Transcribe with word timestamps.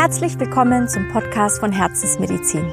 Herzlich 0.00 0.38
willkommen 0.38 0.86
zum 0.86 1.08
Podcast 1.08 1.58
von 1.58 1.72
Herzensmedizin. 1.72 2.72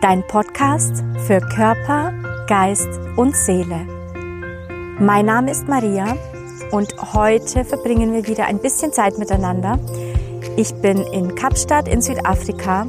Dein 0.00 0.24
Podcast 0.24 1.02
für 1.26 1.40
Körper, 1.40 2.14
Geist 2.46 2.88
und 3.16 3.34
Seele. 3.34 3.84
Mein 5.00 5.26
Name 5.26 5.50
ist 5.50 5.66
Maria 5.66 6.16
und 6.70 6.94
heute 7.12 7.64
verbringen 7.64 8.12
wir 8.12 8.28
wieder 8.28 8.44
ein 8.44 8.60
bisschen 8.60 8.92
Zeit 8.92 9.18
miteinander. 9.18 9.80
Ich 10.56 10.72
bin 10.76 10.98
in 11.12 11.34
Kapstadt 11.34 11.88
in 11.88 12.00
Südafrika 12.00 12.82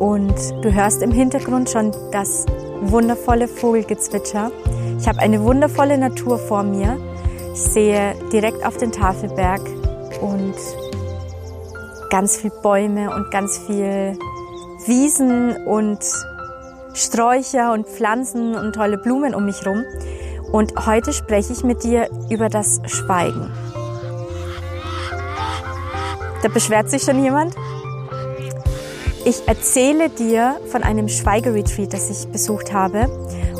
und 0.00 0.34
du 0.64 0.74
hörst 0.74 1.00
im 1.00 1.12
Hintergrund 1.12 1.70
schon 1.70 1.92
das 2.10 2.46
wundervolle 2.80 3.46
Vogelgezwitscher. 3.46 4.50
Ich 4.98 5.06
habe 5.06 5.20
eine 5.20 5.44
wundervolle 5.44 5.98
Natur 5.98 6.36
vor 6.36 6.64
mir. 6.64 6.98
Ich 7.52 7.60
sehe 7.60 8.16
direkt 8.32 8.66
auf 8.66 8.76
den 8.76 8.90
Tafelberg 8.90 9.60
und 10.20 10.56
ganz 12.10 12.36
viel 12.36 12.50
Bäume 12.50 13.14
und 13.14 13.30
ganz 13.30 13.58
viel 13.58 14.18
Wiesen 14.86 15.56
und 15.66 15.98
Sträucher 16.94 17.72
und 17.72 17.86
Pflanzen 17.86 18.54
und 18.54 18.74
tolle 18.74 18.98
Blumen 18.98 19.34
um 19.34 19.44
mich 19.44 19.62
herum. 19.64 19.84
Und 20.52 20.86
heute 20.86 21.12
spreche 21.12 21.52
ich 21.52 21.62
mit 21.62 21.84
dir 21.84 22.08
über 22.30 22.48
das 22.48 22.80
Schweigen. 22.86 23.50
Da 26.42 26.48
beschwert 26.48 26.88
sich 26.88 27.02
schon 27.02 27.22
jemand. 27.22 27.54
Ich 29.24 29.46
erzähle 29.46 30.08
dir 30.08 30.58
von 30.70 30.82
einem 30.82 31.08
Schweigeretreat, 31.08 31.92
das 31.92 32.08
ich 32.08 32.28
besucht 32.28 32.72
habe 32.72 33.08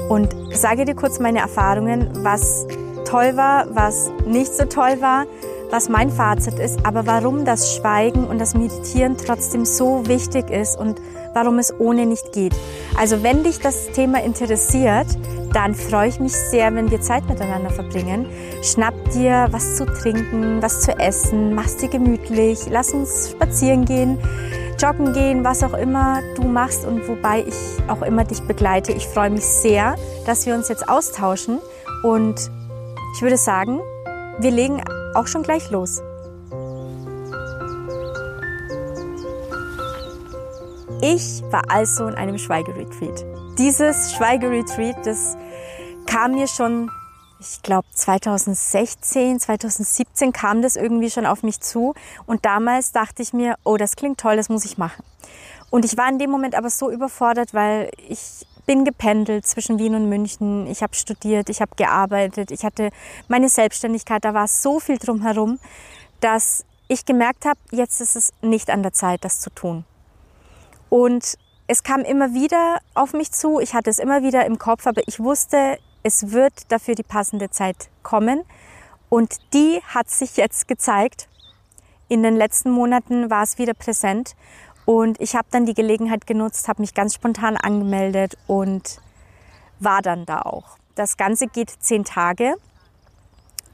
und 0.09 0.35
sage 0.53 0.85
dir 0.85 0.95
kurz 0.95 1.19
meine 1.19 1.41
Erfahrungen, 1.41 2.25
was 2.25 2.67
toll 3.05 3.37
war, 3.37 3.67
was 3.75 4.11
nicht 4.27 4.55
so 4.55 4.65
toll 4.65 5.01
war, 5.01 5.27
was 5.71 5.89
mein 5.89 6.11
Fazit 6.11 6.59
ist, 6.59 6.85
aber 6.85 7.07
warum 7.07 7.45
das 7.45 7.75
Schweigen 7.75 8.25
und 8.25 8.39
das 8.39 8.55
Meditieren 8.55 9.17
trotzdem 9.17 9.65
so 9.65 10.07
wichtig 10.07 10.51
ist 10.51 10.79
und 10.79 11.01
warum 11.35 11.59
es 11.59 11.73
ohne 11.79 12.07
nicht 12.07 12.33
geht. 12.33 12.55
Also 12.97 13.23
wenn 13.23 13.45
dich 13.45 13.61
das 13.61 13.89
Thema 13.89 14.23
interessiert, 14.23 15.07
dann 15.53 15.75
freue 15.75 16.09
ich 16.09 16.21
mich 16.21 16.33
sehr, 16.33 16.75
wenn 16.75 16.91
wir 16.91 17.01
Zeit 17.01 17.29
miteinander 17.29 17.71
verbringen. 17.71 18.27
Schnapp 18.63 18.95
dir 19.13 19.49
was 19.51 19.77
zu 19.77 19.87
trinken, 19.87 20.63
was 20.63 20.83
zu 20.83 20.99
essen, 20.99 21.55
mach's 21.55 21.77
dir 21.77 21.89
gemütlich, 21.89 22.61
lass 22.71 22.93
uns 22.93 23.31
spazieren 23.31 23.85
gehen, 23.85 24.19
joggen 24.81 25.13
gehen, 25.13 25.45
was 25.45 25.63
auch 25.63 25.75
immer 25.75 26.21
du 26.37 26.43
machst 26.43 26.85
und 26.85 27.07
wobei 27.09 27.45
ich 27.47 27.55
auch 27.89 28.03
immer 28.03 28.25
dich 28.25 28.41
begleite. 28.43 28.93
Ich 28.93 29.07
freue 29.07 29.31
mich 29.31 29.45
sehr, 29.45 29.97
dass 30.27 30.47
wir 30.47 30.55
uns 30.55 30.69
jetzt 30.69 30.89
austauschen 30.89 31.59
und 32.03 32.51
ich 33.17 33.23
würde 33.23 33.37
sagen, 33.37 33.81
wir 34.39 34.51
legen 34.51 34.81
auch 35.19 35.27
schon 35.27 35.43
gleich 35.43 35.71
los. 35.71 36.01
Ich 41.01 41.43
war 41.51 41.63
also 41.69 42.07
in 42.07 42.15
einem 42.15 42.39
Schweigeretreat. 42.39 43.25
Dieses 43.59 44.15
Schweigeretreat, 44.15 45.05
das 45.05 45.37
kam 46.07 46.33
mir 46.33 46.47
schon, 46.47 46.91
ich 47.41 47.63
glaube 47.63 47.87
2016, 47.93 49.41
2017 49.41 50.33
kam 50.33 50.63
das 50.63 50.77
irgendwie 50.77 51.11
schon 51.11 51.27
auf 51.27 51.43
mich 51.43 51.61
zu 51.61 51.95
und 52.27 52.45
damals 52.45 52.93
dachte 52.93 53.23
ich 53.23 53.33
mir, 53.33 53.57
oh, 53.65 53.77
das 53.77 53.97
klingt 53.97 54.19
toll, 54.19 54.37
das 54.37 54.49
muss 54.49 54.65
ich 54.65 54.79
machen. 54.79 55.05
Und 55.71 55.85
ich 55.85 55.97
war 55.97 56.09
in 56.09 56.19
dem 56.19 56.31
Moment 56.31 56.55
aber 56.55 56.71
so 56.71 56.91
überfordert, 56.91 57.53
weil 57.53 57.91
ich 58.09 58.47
bin 58.69 58.85
gependelt 58.85 59.47
zwischen 59.47 59.79
Wien 59.79 59.95
und 59.95 60.11
München. 60.11 60.67
Ich 60.67 60.83
habe 60.83 60.95
studiert, 60.95 61.49
ich 61.49 61.63
habe 61.63 61.75
gearbeitet, 61.77 62.51
ich 62.51 62.67
hatte 62.67 62.91
meine 63.27 63.49
Selbstständigkeit, 63.49 64.23
da 64.27 64.35
war 64.35 64.47
so 64.47 64.79
viel 64.79 64.99
drumherum, 64.99 65.59
dass 66.21 66.67
ich 66.87 67.07
gemerkt 67.07 67.47
habe, 67.47 67.59
jetzt 67.71 68.03
ist 68.03 68.15
es 68.15 68.31
nicht 68.43 68.69
an 68.69 68.83
der 68.83 68.93
Zeit, 68.93 69.25
das 69.25 69.41
zu 69.41 69.49
tun. 69.49 69.87
Und 70.91 71.39
es 71.67 71.83
kam 71.83 72.03
immer 72.03 72.35
wieder 72.35 72.81
auf 72.93 73.15
mich 73.15 73.33
zu, 73.33 73.59
ich 73.59 73.73
hatte 73.73 73.89
es 73.89 73.99
immer 73.99 74.23
wieder 74.23 74.45
im 74.45 74.59
Kopf, 74.59 74.87
aber 74.87 75.01
ich 75.07 75.19
wusste, 75.19 75.79
es 76.03 76.33
wird 76.33 76.71
dafür 76.71 76.95
die 76.95 77.03
passende 77.03 77.49
Zeit 77.49 77.89
kommen. 78.03 78.43
Und 79.09 79.39
die 79.55 79.81
hat 79.87 80.11
sich 80.11 80.37
jetzt 80.37 80.69
gezeigt. 80.69 81.27
In 82.09 82.23
den 82.23 82.37
letzten 82.37 82.71
Monaten 82.71 83.31
war 83.31 83.45
es 83.45 83.57
wieder 83.57 83.73
präsent. 83.73 84.37
Und 84.89 85.21
ich 85.21 85.37
habe 85.37 85.49
dann 85.51 85.67
die 85.67 85.75
Gelegenheit 85.75 86.27
genutzt, 86.27 86.67
habe 86.67 86.81
mich 86.81 86.95
ganz 86.95 87.13
spontan 87.13 87.59
angemeldet 87.59 88.39
und 88.47 89.03
war 89.81 90.01
dann 90.01 90.25
da 90.25 90.41
auch. 90.41 90.79
Das 90.95 91.19
Ganze 91.19 91.47
geht 91.47 91.69
zehn 91.69 92.05
Tage 92.05 92.55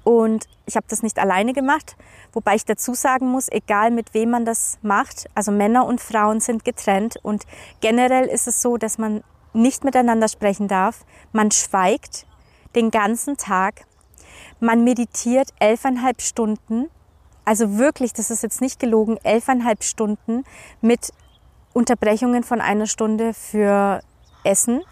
und 0.03 0.49
ich 0.67 0.75
habe 0.75 0.87
das 0.89 1.05
nicht 1.05 1.21
alleine 1.21 1.53
gemacht, 1.53 1.95
wobei 2.33 2.57
ich 2.57 2.65
dazu 2.65 2.95
sagen 2.95 3.31
muss, 3.31 3.49
egal 3.49 3.93
mit 3.93 4.13
wem 4.13 4.31
man 4.31 4.45
das 4.45 4.81
macht, 4.83 5.31
also 5.37 5.53
Männer 5.53 5.87
und 5.87 6.01
Frauen 6.01 6.41
sind 6.41 6.65
getrennt 6.65 7.17
und 7.23 7.45
generell 7.81 8.27
ist 8.27 8.49
es 8.49 8.61
so, 8.61 8.77
dass 8.77 8.99
man 8.99 9.23
nicht 9.53 9.85
miteinander 9.85 10.27
sprechen 10.27 10.67
darf. 10.67 11.05
Man 11.31 11.53
schweigt 11.53 12.27
den 12.75 12.91
ganzen 12.91 13.37
Tag. 13.37 13.87
Man 14.59 14.83
meditiert 14.83 15.51
elfeinhalb 15.61 16.21
Stunden 16.23 16.91
also 17.45 17.79
wirklich, 17.79 18.13
das 18.13 18.31
ist 18.31 18.43
jetzt 18.43 18.61
nicht 18.61 18.81
gelogen, 18.81 19.19
elfeinhalb 19.23 19.85
Stunden 19.85 20.45
mit 20.81 21.13
Unterbrechungen 21.73 22.45
von 22.45 22.61
einer 22.61 22.87
Stunde 22.87 23.35
für 23.35 24.01
Essen. 24.45 24.83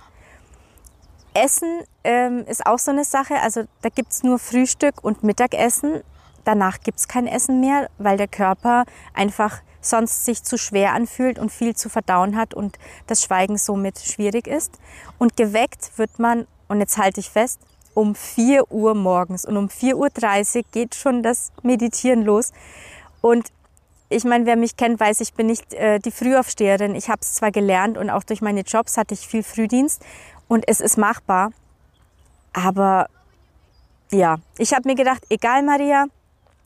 Essen 1.34 1.80
ähm, 2.04 2.44
ist 2.46 2.66
auch 2.66 2.78
so 2.78 2.90
eine 2.90 3.04
Sache. 3.04 3.36
Also 3.40 3.64
da 3.80 3.88
gibt's 3.88 4.22
nur 4.22 4.38
Frühstück 4.38 5.02
und 5.02 5.22
Mittagessen. 5.22 6.02
Danach 6.44 6.80
gibt's 6.80 7.08
kein 7.08 7.26
Essen 7.26 7.60
mehr, 7.60 7.88
weil 7.98 8.16
der 8.16 8.28
Körper 8.28 8.84
einfach 9.14 9.62
sonst 9.80 10.24
sich 10.24 10.42
zu 10.42 10.58
schwer 10.58 10.92
anfühlt 10.92 11.38
und 11.38 11.50
viel 11.50 11.74
zu 11.74 11.88
verdauen 11.88 12.36
hat 12.36 12.54
und 12.54 12.78
das 13.06 13.22
Schweigen 13.22 13.58
somit 13.58 13.98
schwierig 13.98 14.46
ist. 14.46 14.78
Und 15.18 15.36
geweckt 15.36 15.92
wird 15.96 16.18
man, 16.18 16.46
und 16.68 16.80
jetzt 16.80 16.98
halte 16.98 17.20
ich 17.20 17.30
fest, 17.30 17.60
um 17.94 18.14
4 18.14 18.70
Uhr 18.70 18.94
morgens 18.94 19.44
und 19.44 19.56
um 19.56 19.66
4.30 19.68 20.56
Uhr 20.56 20.62
geht 20.72 20.94
schon 20.94 21.22
das 21.22 21.52
Meditieren 21.62 22.22
los. 22.22 22.52
Und 23.20 23.52
ich 24.08 24.24
meine, 24.24 24.46
wer 24.46 24.56
mich 24.56 24.76
kennt, 24.76 25.00
weiß, 25.00 25.20
ich 25.20 25.34
bin 25.34 25.46
nicht 25.46 25.72
äh, 25.74 25.98
die 25.98 26.10
Frühaufsteherin. 26.10 26.94
Ich 26.94 27.08
habe 27.08 27.20
es 27.22 27.34
zwar 27.34 27.50
gelernt 27.50 27.96
und 27.96 28.10
auch 28.10 28.24
durch 28.24 28.42
meine 28.42 28.60
Jobs 28.60 28.96
hatte 28.96 29.14
ich 29.14 29.26
viel 29.26 29.42
Frühdienst 29.42 30.04
und 30.48 30.64
es 30.68 30.80
ist 30.80 30.98
machbar. 30.98 31.50
Aber 32.52 33.08
ja, 34.10 34.36
ich 34.58 34.74
habe 34.74 34.88
mir 34.88 34.94
gedacht, 34.94 35.24
egal 35.30 35.62
Maria, 35.62 36.06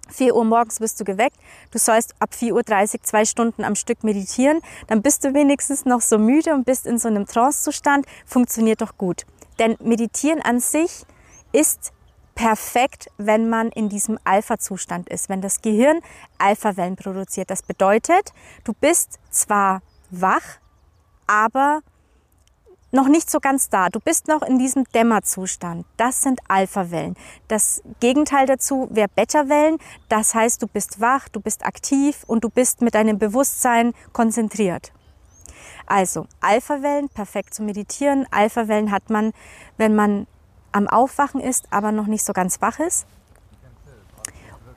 4 0.08 0.34
Uhr 0.34 0.44
morgens 0.44 0.78
bist 0.78 1.00
du 1.00 1.04
geweckt, 1.04 1.36
du 1.70 1.78
sollst 1.78 2.14
ab 2.20 2.30
4.30 2.32 2.52
Uhr 2.94 3.02
zwei 3.02 3.24
Stunden 3.24 3.64
am 3.64 3.74
Stück 3.74 4.04
meditieren, 4.04 4.60
dann 4.86 5.02
bist 5.02 5.24
du 5.24 5.34
wenigstens 5.34 5.84
noch 5.84 6.00
so 6.00 6.18
müde 6.18 6.54
und 6.54 6.64
bist 6.64 6.86
in 6.86 6.98
so 6.98 7.08
einem 7.08 7.26
Trancezustand, 7.26 8.06
funktioniert 8.24 8.80
doch 8.80 8.96
gut. 8.98 9.26
Denn 9.58 9.76
Meditieren 9.80 10.42
an 10.42 10.60
sich 10.60 11.06
ist 11.56 11.92
perfekt, 12.34 13.08
wenn 13.16 13.48
man 13.48 13.70
in 13.70 13.88
diesem 13.88 14.18
Alpha-Zustand 14.24 15.08
ist, 15.08 15.30
wenn 15.30 15.40
das 15.40 15.62
Gehirn 15.62 16.00
Alpha-Wellen 16.38 16.96
produziert. 16.96 17.50
Das 17.50 17.62
bedeutet, 17.62 18.32
du 18.64 18.74
bist 18.74 19.18
zwar 19.30 19.80
wach, 20.10 20.60
aber 21.26 21.80
noch 22.92 23.08
nicht 23.08 23.30
so 23.30 23.40
ganz 23.40 23.68
da. 23.70 23.88
Du 23.88 24.00
bist 24.00 24.28
noch 24.28 24.42
in 24.42 24.58
diesem 24.58 24.84
Dämmerzustand. 24.84 25.86
Das 25.96 26.22
sind 26.22 26.40
Alpha-Wellen. 26.46 27.16
Das 27.48 27.82
Gegenteil 28.00 28.46
dazu 28.46 28.88
wäre 28.90 29.08
Beta-Wellen. 29.08 29.78
Das 30.08 30.34
heißt, 30.34 30.62
du 30.62 30.66
bist 30.66 31.00
wach, 31.00 31.28
du 31.28 31.40
bist 31.40 31.64
aktiv 31.64 32.22
und 32.26 32.44
du 32.44 32.50
bist 32.50 32.82
mit 32.82 32.94
deinem 32.94 33.18
Bewusstsein 33.18 33.92
konzentriert. 34.12 34.92
Also 35.86 36.26
Alpha-Wellen, 36.40 37.08
perfekt 37.08 37.54
zum 37.54 37.66
Meditieren. 37.66 38.26
Alpha-Wellen 38.30 38.90
hat 38.90 39.08
man, 39.08 39.32
wenn 39.78 39.94
man 39.94 40.26
am 40.72 40.88
Aufwachen 40.88 41.40
ist, 41.40 41.66
aber 41.70 41.92
noch 41.92 42.06
nicht 42.06 42.24
so 42.24 42.32
ganz 42.32 42.60
wach 42.60 42.78
ist. 42.78 43.06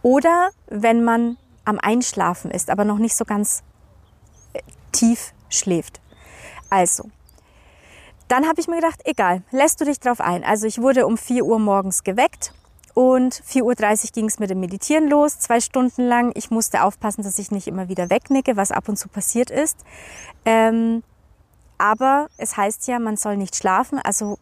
Oder 0.02 0.50
wenn 0.68 1.04
man 1.04 1.38
am 1.66 1.80
Einschlafen 1.80 2.52
ist, 2.52 2.70
aber 2.70 2.86
noch 2.86 2.98
nicht 2.98 3.16
so 3.16 3.26
ganz 3.26 3.64
äh, 4.54 4.62
tief 4.92 5.34
schläft. 5.50 6.00
Also, 6.70 7.10
dann 8.28 8.48
habe 8.48 8.62
ich 8.62 8.68
mir 8.68 8.76
gedacht, 8.76 9.02
egal, 9.06 9.44
lässt 9.52 9.82
du 9.82 9.86
dich 9.86 10.00
drauf 10.00 10.22
ein. 10.22 10.44
Also 10.44 10.68
ich 10.68 10.82
wurde 10.82 11.06
um 11.08 11.18
4 11.18 11.44
Uhr 11.44 11.60
morgens 11.60 12.04
geweckt 12.04 12.54
und 12.94 13.34
4.30 13.34 13.64
Uhr 13.64 14.10
ging 14.14 14.26
es 14.26 14.40
mit 14.40 14.50
dem 14.50 14.60
Meditieren 14.60 15.10
los, 15.10 15.40
zwei 15.40 15.60
Stunden 15.60 16.08
lang. 16.08 16.32
Ich 16.36 16.52
musste 16.52 16.84
aufpassen, 16.84 17.24
dass 17.24 17.40
ich 17.40 17.50
nicht 17.50 17.68
immer 17.68 17.90
wieder 17.90 18.10
wegnicke, 18.10 18.56
was 18.56 18.72
ab 18.72 18.88
und 18.88 18.98
zu 18.98 19.10
passiert 19.10 19.50
ist. 19.50 19.78
Ähm, 20.46 21.04
aber 21.80 22.28
es 22.38 22.56
heißt 22.56 22.88
ja, 22.88 23.00
man 23.00 23.18
soll 23.18 23.38
nicht 23.38 23.56
schlafen. 23.56 24.00
Also 24.00 24.38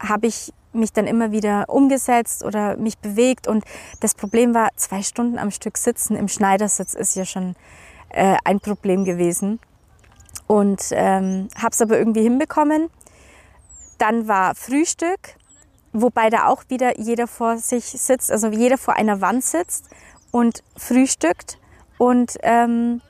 habe 0.00 0.26
ich 0.26 0.52
mich 0.72 0.92
dann 0.92 1.06
immer 1.06 1.32
wieder 1.32 1.64
umgesetzt 1.68 2.44
oder 2.44 2.76
mich 2.76 2.98
bewegt. 2.98 3.48
Und 3.48 3.64
das 4.00 4.14
Problem 4.14 4.54
war, 4.54 4.68
zwei 4.76 5.02
Stunden 5.02 5.38
am 5.38 5.50
Stück 5.50 5.78
sitzen 5.78 6.16
im 6.16 6.28
Schneidersitz 6.28 6.94
ist 6.94 7.16
ja 7.16 7.24
schon 7.24 7.56
äh, 8.10 8.36
ein 8.44 8.60
Problem 8.60 9.04
gewesen. 9.04 9.60
Und 10.46 10.90
ähm, 10.92 11.48
habe 11.56 11.72
es 11.72 11.80
aber 11.80 11.98
irgendwie 11.98 12.22
hinbekommen. 12.22 12.88
Dann 13.98 14.28
war 14.28 14.54
Frühstück, 14.54 15.36
wobei 15.92 16.30
da 16.30 16.46
auch 16.46 16.64
wieder 16.68 16.98
jeder 16.98 17.26
vor 17.26 17.58
sich 17.58 17.84
sitzt, 17.84 18.30
also 18.30 18.48
jeder 18.48 18.78
vor 18.78 18.94
einer 18.94 19.20
Wand 19.20 19.44
sitzt 19.44 19.90
und 20.30 20.62
frühstückt. 20.76 21.58
Und 21.98 22.36
ähm, 22.42 23.00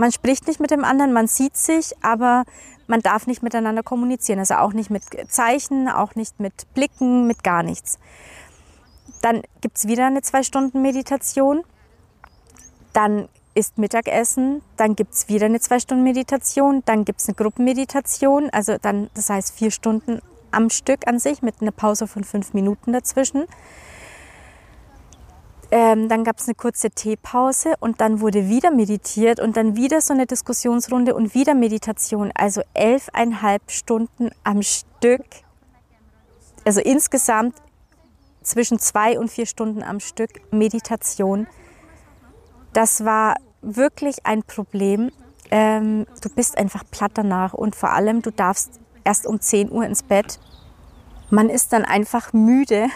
Man 0.00 0.12
spricht 0.12 0.48
nicht 0.48 0.60
mit 0.60 0.70
dem 0.70 0.82
anderen, 0.82 1.12
man 1.12 1.26
sieht 1.26 1.58
sich, 1.58 1.92
aber 2.00 2.44
man 2.90 3.00
darf 3.00 3.26
nicht 3.26 3.42
miteinander 3.42 3.82
kommunizieren. 3.82 4.40
Also 4.40 4.54
auch 4.56 4.72
nicht 4.72 4.90
mit 4.90 5.04
Zeichen, 5.28 5.88
auch 5.88 6.14
nicht 6.16 6.40
mit 6.40 6.72
Blicken, 6.74 7.26
mit 7.26 7.42
gar 7.42 7.62
nichts. 7.62 7.98
Dann 9.22 9.42
gibt 9.60 9.78
es 9.78 9.86
wieder 9.86 10.06
eine 10.06 10.22
zwei 10.22 10.42
Stunden 10.42 10.82
Meditation. 10.82 11.62
Dann 12.92 13.28
ist 13.54 13.78
Mittagessen, 13.78 14.62
dann 14.76 14.96
gibt 14.96 15.14
es 15.14 15.28
wieder 15.28 15.46
eine 15.46 15.60
zwei 15.60 15.80
Stunden 15.80 16.04
Meditation, 16.04 16.82
dann 16.84 17.04
gibt 17.04 17.20
es 17.20 17.28
eine 17.28 17.34
Gruppenmeditation, 17.34 18.48
also 18.50 18.76
dann, 18.80 19.10
das 19.14 19.28
heißt 19.28 19.52
vier 19.54 19.72
Stunden 19.72 20.20
am 20.52 20.70
Stück 20.70 21.06
an 21.06 21.18
sich 21.18 21.42
mit 21.42 21.60
einer 21.60 21.72
Pause 21.72 22.06
von 22.06 22.22
fünf 22.24 22.54
Minuten 22.54 22.92
dazwischen. 22.92 23.46
Ähm, 25.72 26.08
dann 26.08 26.24
gab 26.24 26.38
es 26.38 26.46
eine 26.46 26.56
kurze 26.56 26.90
Teepause 26.90 27.74
und 27.78 28.00
dann 28.00 28.20
wurde 28.20 28.48
wieder 28.48 28.72
meditiert 28.72 29.38
und 29.38 29.56
dann 29.56 29.76
wieder 29.76 30.00
so 30.00 30.12
eine 30.12 30.26
Diskussionsrunde 30.26 31.14
und 31.14 31.34
wieder 31.34 31.54
Meditation. 31.54 32.32
Also 32.34 32.62
elfeinhalb 32.74 33.70
Stunden 33.70 34.30
am 34.42 34.62
Stück. 34.62 35.24
Also 36.64 36.80
insgesamt 36.80 37.54
zwischen 38.42 38.80
zwei 38.80 39.18
und 39.18 39.30
vier 39.30 39.46
Stunden 39.46 39.82
am 39.82 40.00
Stück 40.00 40.52
Meditation. 40.52 41.46
Das 42.72 43.04
war 43.04 43.36
wirklich 43.62 44.26
ein 44.26 44.42
Problem. 44.42 45.12
Ähm, 45.52 46.06
du 46.20 46.30
bist 46.30 46.58
einfach 46.58 46.84
platt 46.90 47.12
danach 47.14 47.54
und 47.54 47.76
vor 47.76 47.90
allem 47.90 48.22
du 48.22 48.32
darfst 48.32 48.80
erst 49.04 49.26
um 49.26 49.40
10 49.40 49.70
Uhr 49.70 49.84
ins 49.84 50.02
Bett 50.02 50.40
man 51.30 51.48
ist 51.48 51.72
dann 51.72 51.84
einfach 51.84 52.32
müde 52.32 52.88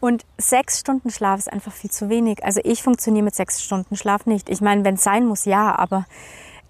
und 0.00 0.24
sechs 0.38 0.80
Stunden 0.80 1.10
Schlaf 1.10 1.38
ist 1.38 1.52
einfach 1.52 1.72
viel 1.72 1.90
zu 1.90 2.08
wenig. 2.08 2.44
Also 2.44 2.60
ich 2.64 2.82
funktioniere 2.82 3.24
mit 3.24 3.34
sechs 3.34 3.62
Stunden 3.62 3.96
Schlaf 3.96 4.26
nicht. 4.26 4.48
Ich 4.48 4.60
meine, 4.60 4.84
wenn 4.84 4.94
es 4.94 5.04
sein 5.04 5.26
muss, 5.26 5.44
ja, 5.44 5.76
aber, 5.76 6.06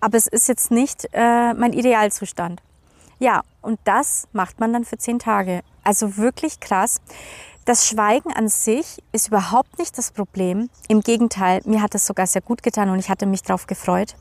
aber 0.01 0.17
es 0.17 0.27
ist 0.27 0.49
jetzt 0.49 0.71
nicht 0.71 1.09
äh, 1.13 1.55
mein 1.55 1.73
Idealzustand. 1.73 2.61
Ja, 3.19 3.43
und 3.63 3.79
das 3.85 4.29
macht 4.33 4.61
man 4.61 4.73
dann 4.73 4.85
für 4.85 4.99
zehn 4.99 5.19
Tage. 5.19 5.63
Also 5.83 6.17
wirklich 6.17 6.61
krass. 6.61 7.01
Das 7.65 7.87
Schweigen 7.87 8.33
an 8.33 8.49
sich 8.49 9.03
ist 9.13 9.29
überhaupt 9.29 9.79
nicht 9.79 9.99
das 9.99 10.11
Problem. 10.11 10.71
Im 10.89 11.01
Gegenteil, 11.01 11.61
mir 11.65 11.83
hat 11.83 11.95
es 11.95 12.07
sogar 12.07 12.27
sehr 12.27 12.43
gut 12.43 12.63
getan 12.63 12.89
und 12.91 12.99
ich 12.99 13.11
hatte 13.11 13.27
mich 13.27 13.43
darauf 13.43 13.67
gefreut. 13.67 14.17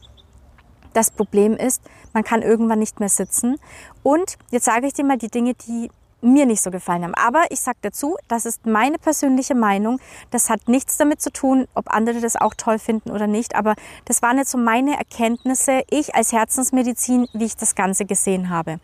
Das 0.93 1.11
Problem 1.11 1.55
ist, 1.55 1.81
man 2.13 2.23
kann 2.23 2.41
irgendwann 2.41 2.79
nicht 2.79 2.99
mehr 2.99 3.09
sitzen. 3.09 3.57
Und 4.03 4.37
jetzt 4.49 4.65
sage 4.65 4.87
ich 4.87 4.93
dir 4.93 5.05
mal 5.05 5.17
die 5.17 5.29
Dinge, 5.29 5.53
die 5.53 5.91
mir 6.27 6.45
nicht 6.45 6.61
so 6.61 6.71
gefallen 6.71 7.03
haben. 7.03 7.15
Aber 7.15 7.45
ich 7.49 7.61
sage 7.61 7.77
dazu, 7.81 8.17
das 8.27 8.45
ist 8.45 8.65
meine 8.65 8.97
persönliche 8.97 9.55
Meinung. 9.55 9.99
Das 10.31 10.49
hat 10.49 10.67
nichts 10.67 10.97
damit 10.97 11.21
zu 11.21 11.31
tun, 11.31 11.67
ob 11.73 11.93
andere 11.93 12.19
das 12.19 12.35
auch 12.35 12.53
toll 12.53 12.79
finden 12.79 13.11
oder 13.11 13.27
nicht. 13.27 13.55
Aber 13.55 13.75
das 14.05 14.21
waren 14.21 14.37
jetzt 14.37 14.51
so 14.51 14.57
meine 14.57 14.97
Erkenntnisse, 14.97 15.83
ich 15.89 16.15
als 16.15 16.31
Herzensmedizin, 16.31 17.27
wie 17.33 17.45
ich 17.45 17.55
das 17.55 17.75
Ganze 17.75 18.05
gesehen 18.05 18.49
habe. 18.49 18.79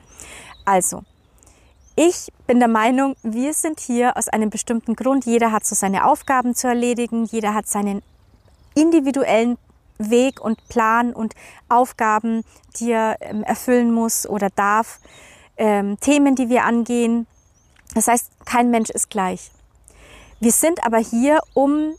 Also, 0.65 1.03
ich 1.95 2.31
bin 2.47 2.59
der 2.59 2.69
Meinung, 2.69 3.15
wir 3.21 3.53
sind 3.53 3.79
hier 3.79 4.17
aus 4.17 4.27
einem 4.27 4.49
bestimmten 4.49 4.95
Grund. 4.95 5.25
Jeder 5.25 5.51
hat 5.51 5.65
so 5.65 5.75
seine 5.75 6.07
Aufgaben 6.07 6.55
zu 6.55 6.67
erledigen. 6.67 7.25
Jeder 7.25 7.53
hat 7.53 7.67
seinen 7.67 8.01
individuellen 8.73 9.57
Weg 9.99 10.41
und 10.41 10.67
Plan 10.69 11.13
und 11.13 11.35
Aufgaben, 11.69 12.43
die 12.77 12.91
er 12.91 13.17
ähm, 13.21 13.43
erfüllen 13.43 13.91
muss 13.91 14.27
oder 14.27 14.49
darf 14.49 14.99
ähm, 15.57 15.99
Themen, 15.99 16.35
die 16.35 16.49
wir 16.49 16.63
angehen. 16.63 17.27
Das 17.93 18.07
heißt, 18.07 18.31
kein 18.45 18.71
Mensch 18.71 18.89
ist 18.89 19.09
gleich. 19.09 19.51
Wir 20.39 20.51
sind 20.51 20.85
aber 20.85 20.97
hier, 20.97 21.39
um, 21.53 21.93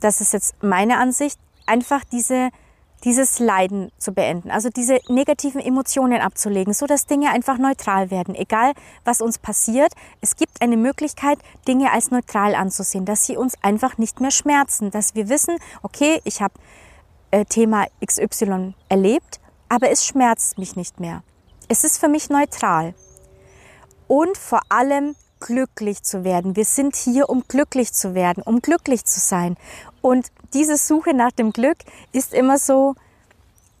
das 0.00 0.20
ist 0.20 0.32
jetzt 0.32 0.62
meine 0.62 0.98
Ansicht, 0.98 1.38
einfach 1.66 2.04
diese, 2.04 2.50
dieses 3.04 3.38
Leiden 3.38 3.90
zu 3.98 4.12
beenden, 4.12 4.50
also 4.50 4.68
diese 4.68 5.00
negativen 5.08 5.60
Emotionen 5.60 6.20
abzulegen, 6.20 6.72
so 6.74 6.86
dass 6.86 7.06
Dinge 7.06 7.30
einfach 7.30 7.58
neutral 7.58 8.10
werden. 8.10 8.34
Egal, 8.34 8.72
was 9.04 9.20
uns 9.20 9.38
passiert, 9.38 9.92
es 10.20 10.36
gibt 10.36 10.60
eine 10.60 10.76
Möglichkeit, 10.76 11.38
Dinge 11.66 11.92
als 11.92 12.10
neutral 12.10 12.54
anzusehen, 12.54 13.04
dass 13.04 13.26
sie 13.26 13.36
uns 13.36 13.54
einfach 13.62 13.98
nicht 13.98 14.20
mehr 14.20 14.30
schmerzen, 14.30 14.90
dass 14.90 15.14
wir 15.14 15.28
wissen, 15.28 15.56
okay, 15.82 16.20
ich 16.24 16.42
habe 16.42 16.54
äh, 17.30 17.44
Thema 17.44 17.86
XY 18.04 18.74
erlebt, 18.88 19.40
aber 19.68 19.90
es 19.90 20.04
schmerzt 20.04 20.58
mich 20.58 20.76
nicht 20.76 21.00
mehr. 21.00 21.22
Es 21.68 21.84
ist 21.84 21.98
für 21.98 22.08
mich 22.08 22.28
neutral. 22.28 22.94
Und 24.08 24.36
vor 24.36 24.60
allem 24.68 25.14
glücklich 25.40 26.02
zu 26.02 26.24
werden. 26.24 26.56
Wir 26.56 26.64
sind 26.64 26.96
hier, 26.96 27.28
um 27.28 27.44
glücklich 27.48 27.92
zu 27.92 28.14
werden, 28.14 28.42
um 28.42 28.60
glücklich 28.60 29.04
zu 29.04 29.20
sein. 29.20 29.56
Und 30.00 30.28
diese 30.54 30.76
Suche 30.76 31.14
nach 31.14 31.32
dem 31.32 31.52
Glück 31.52 31.78
ist 32.12 32.32
immer 32.32 32.58
so 32.58 32.94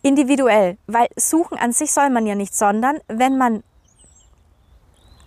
individuell, 0.02 0.76
weil 0.86 1.06
suchen 1.16 1.56
an 1.58 1.72
sich 1.72 1.92
soll 1.92 2.10
man 2.10 2.26
ja 2.26 2.34
nicht, 2.34 2.54
sondern 2.54 2.98
wenn 3.08 3.38
man 3.38 3.62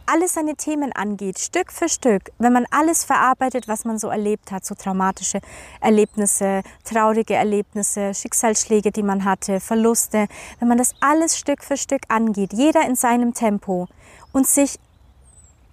alle 0.08 0.28
seine 0.28 0.56
Themen 0.56 0.92
angeht, 0.92 1.40
Stück 1.40 1.72
für 1.72 1.90
Stück, 1.90 2.32
wenn 2.38 2.54
man 2.54 2.66
alles 2.70 3.04
verarbeitet, 3.04 3.68
was 3.68 3.86
man 3.86 3.98
so 3.98 4.10
erlebt 4.10 4.52
hat, 4.52 4.64
so 4.64 4.76
traumatische 4.76 5.40
Erlebnisse, 5.82 6.62
traurige 6.84 7.34
Erlebnisse, 7.34 8.14
Schicksalsschläge, 8.14 8.92
die 8.92 9.02
man 9.02 9.26
hatte, 9.26 9.60
Verluste, 9.60 10.28
wenn 10.60 10.68
man 10.68 10.78
das 10.78 10.94
alles 11.00 11.40
Stück 11.40 11.64
für 11.64 11.78
Stück 11.78 12.04
angeht, 12.10 12.54
jeder 12.54 12.86
in 12.86 12.96
seinem 12.96 13.34
Tempo 13.34 13.88
und 14.32 14.46
sich 14.46 14.78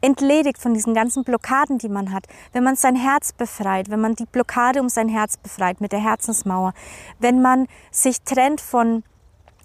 entledigt 0.02 0.58
von 0.58 0.75
diesen 0.75 0.93
ganzen 0.93 1.25
Blockaden, 1.25 1.78
die 1.78 1.88
man 1.88 2.12
hat, 2.12 2.26
wenn 2.52 2.64
man 2.64 2.76
sein 2.76 2.96
Herz 2.96 3.32
befreit, 3.32 3.88
wenn 3.88 4.00
man 4.00 4.14
die 4.14 4.26
Blockade 4.26 4.81
um 4.81 4.88
sein 4.88 5.08
Herz 5.08 5.38
befreit 5.38 5.81
mit 5.81 5.93
der 5.93 6.00
Herzensmauer, 6.00 6.75
wenn 7.19 7.40
man 7.40 7.66
sich 7.90 8.20
trennt 8.22 8.60
von, 8.60 9.04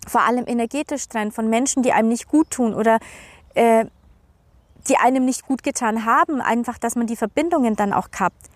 vor 0.07 0.21
allem 0.21 0.45
energetisch 0.47 1.09
trennt, 1.09 1.33
von 1.33 1.49
Menschen, 1.49 1.83
die 1.83 1.91
einem 1.91 2.07
nicht 2.07 2.27
gut 2.27 2.51
tun 2.51 2.73
oder 2.73 2.99
äh, 3.55 3.85
die 4.87 4.97
einem 4.97 5.25
nicht 5.25 5.45
gut 5.45 5.63
getan 5.63 6.05
haben, 6.05 6.39
einfach, 6.39 6.77
dass 6.77 6.95
man 6.95 7.07
die 7.07 7.17
Verbindungen 7.17 7.75
dann 7.75 7.91
auch 7.91 8.11
kappt, 8.11 8.49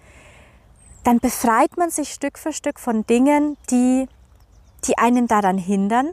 dann 1.03 1.19
befreit 1.19 1.77
man 1.77 1.89
sich 1.89 2.13
Stück 2.13 2.37
für 2.37 2.53
Stück 2.53 2.79
von 2.79 3.05
Dingen, 3.07 3.57
die, 3.71 4.07
die 4.85 4.97
einen 4.99 5.27
daran 5.27 5.57
hindern, 5.57 6.11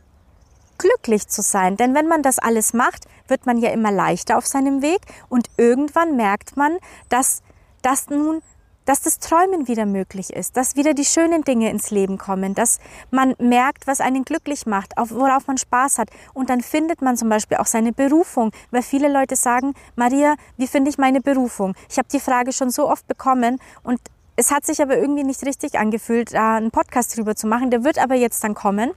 glücklich 0.78 1.28
zu 1.28 1.42
sein. 1.42 1.76
Denn 1.76 1.94
wenn 1.94 2.06
man 2.06 2.22
das 2.22 2.38
alles 2.38 2.72
macht, 2.72 3.04
wird 3.26 3.46
man 3.46 3.58
ja 3.58 3.70
immer 3.70 3.90
leichter 3.90 4.38
auf 4.38 4.46
seinem 4.46 4.82
Weg 4.82 5.00
und 5.28 5.48
irgendwann 5.56 6.16
merkt 6.16 6.56
man, 6.56 6.78
dass 7.08 7.42
das 7.82 8.08
nun 8.08 8.42
dass 8.88 9.02
das 9.02 9.18
Träumen 9.18 9.68
wieder 9.68 9.84
möglich 9.84 10.32
ist, 10.32 10.56
dass 10.56 10.74
wieder 10.74 10.94
die 10.94 11.04
schönen 11.04 11.42
Dinge 11.42 11.68
ins 11.68 11.90
Leben 11.90 12.16
kommen, 12.16 12.54
dass 12.54 12.78
man 13.10 13.34
merkt, 13.38 13.86
was 13.86 14.00
einen 14.00 14.24
glücklich 14.24 14.64
macht, 14.64 14.94
worauf 14.96 15.46
man 15.46 15.58
Spaß 15.58 15.98
hat. 15.98 16.08
Und 16.32 16.48
dann 16.48 16.62
findet 16.62 17.02
man 17.02 17.14
zum 17.18 17.28
Beispiel 17.28 17.58
auch 17.58 17.66
seine 17.66 17.92
Berufung, 17.92 18.50
weil 18.70 18.80
viele 18.80 19.12
Leute 19.12 19.36
sagen, 19.36 19.74
Maria, 19.94 20.36
wie 20.56 20.66
finde 20.66 20.88
ich 20.88 20.96
meine 20.96 21.20
Berufung? 21.20 21.74
Ich 21.90 21.98
habe 21.98 22.08
die 22.10 22.18
Frage 22.18 22.50
schon 22.54 22.70
so 22.70 22.88
oft 22.88 23.06
bekommen 23.06 23.60
und 23.82 24.00
es 24.36 24.50
hat 24.50 24.64
sich 24.64 24.80
aber 24.80 24.96
irgendwie 24.96 25.24
nicht 25.24 25.44
richtig 25.44 25.78
angefühlt, 25.78 26.32
da 26.32 26.56
einen 26.56 26.70
Podcast 26.70 27.14
drüber 27.14 27.36
zu 27.36 27.46
machen. 27.46 27.70
Der 27.70 27.84
wird 27.84 27.98
aber 27.98 28.14
jetzt 28.14 28.42
dann 28.42 28.54
kommen, 28.54 28.92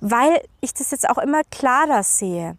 weil 0.00 0.42
ich 0.60 0.74
das 0.74 0.90
jetzt 0.90 1.08
auch 1.08 1.18
immer 1.18 1.42
klarer 1.50 2.02
sehe. 2.02 2.56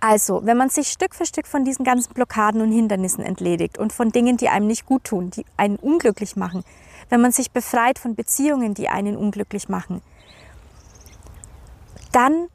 Also, 0.00 0.44
wenn 0.44 0.56
man 0.56 0.68
sich 0.68 0.88
Stück 0.88 1.14
für 1.14 1.26
Stück 1.26 1.46
von 1.46 1.64
diesen 1.64 1.84
ganzen 1.84 2.12
Blockaden 2.12 2.60
und 2.60 2.70
Hindernissen 2.70 3.24
entledigt 3.24 3.78
und 3.78 3.92
von 3.92 4.10
Dingen, 4.10 4.36
die 4.36 4.48
einem 4.48 4.66
nicht 4.66 4.86
gut 4.86 5.04
tun, 5.04 5.30
die 5.30 5.46
einen 5.56 5.76
unglücklich 5.76 6.36
machen, 6.36 6.64
wenn 7.08 7.20
man 7.20 7.32
sich 7.32 7.50
befreit 7.50 7.98
von 7.98 8.14
Beziehungen, 8.14 8.74
die 8.74 8.88
einen 8.88 9.16
unglücklich 9.16 9.68
machen, 9.68 10.02
dann 12.12 12.48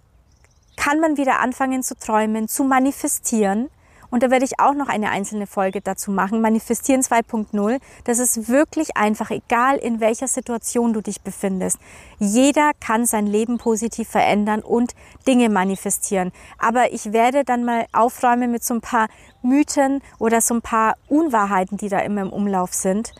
kann 0.77 0.99
man 0.99 1.17
wieder 1.17 1.39
anfangen 1.39 1.83
zu 1.83 1.95
träumen, 1.95 2.47
zu 2.47 2.63
manifestieren 2.63 3.69
und 4.11 4.23
da 4.23 4.29
werde 4.29 4.45
ich 4.45 4.59
auch 4.59 4.73
noch 4.73 4.89
eine 4.89 5.09
einzelne 5.09 5.47
Folge 5.47 5.81
dazu 5.81 6.11
machen. 6.11 6.41
Manifestieren 6.41 7.01
2.0. 7.01 7.79
Das 8.03 8.19
ist 8.19 8.49
wirklich 8.49 8.97
einfach, 8.97 9.31
egal 9.31 9.77
in 9.77 10.01
welcher 10.01 10.27
Situation 10.27 10.93
du 10.93 11.01
dich 11.01 11.21
befindest. 11.21 11.79
Jeder 12.19 12.71
kann 12.79 13.05
sein 13.05 13.25
Leben 13.25 13.57
positiv 13.57 14.09
verändern 14.09 14.61
und 14.61 14.93
Dinge 15.25 15.49
manifestieren. 15.49 16.31
Aber 16.59 16.91
ich 16.91 17.13
werde 17.13 17.45
dann 17.45 17.63
mal 17.63 17.85
aufräumen 17.93 18.51
mit 18.51 18.63
so 18.65 18.73
ein 18.73 18.81
paar 18.81 19.07
Mythen 19.41 20.01
oder 20.19 20.41
so 20.41 20.55
ein 20.55 20.61
paar 20.61 20.95
Unwahrheiten, 21.07 21.77
die 21.77 21.89
da 21.89 21.99
immer 21.99 22.21
im 22.21 22.33
Umlauf 22.33 22.73
sind, 22.73 23.13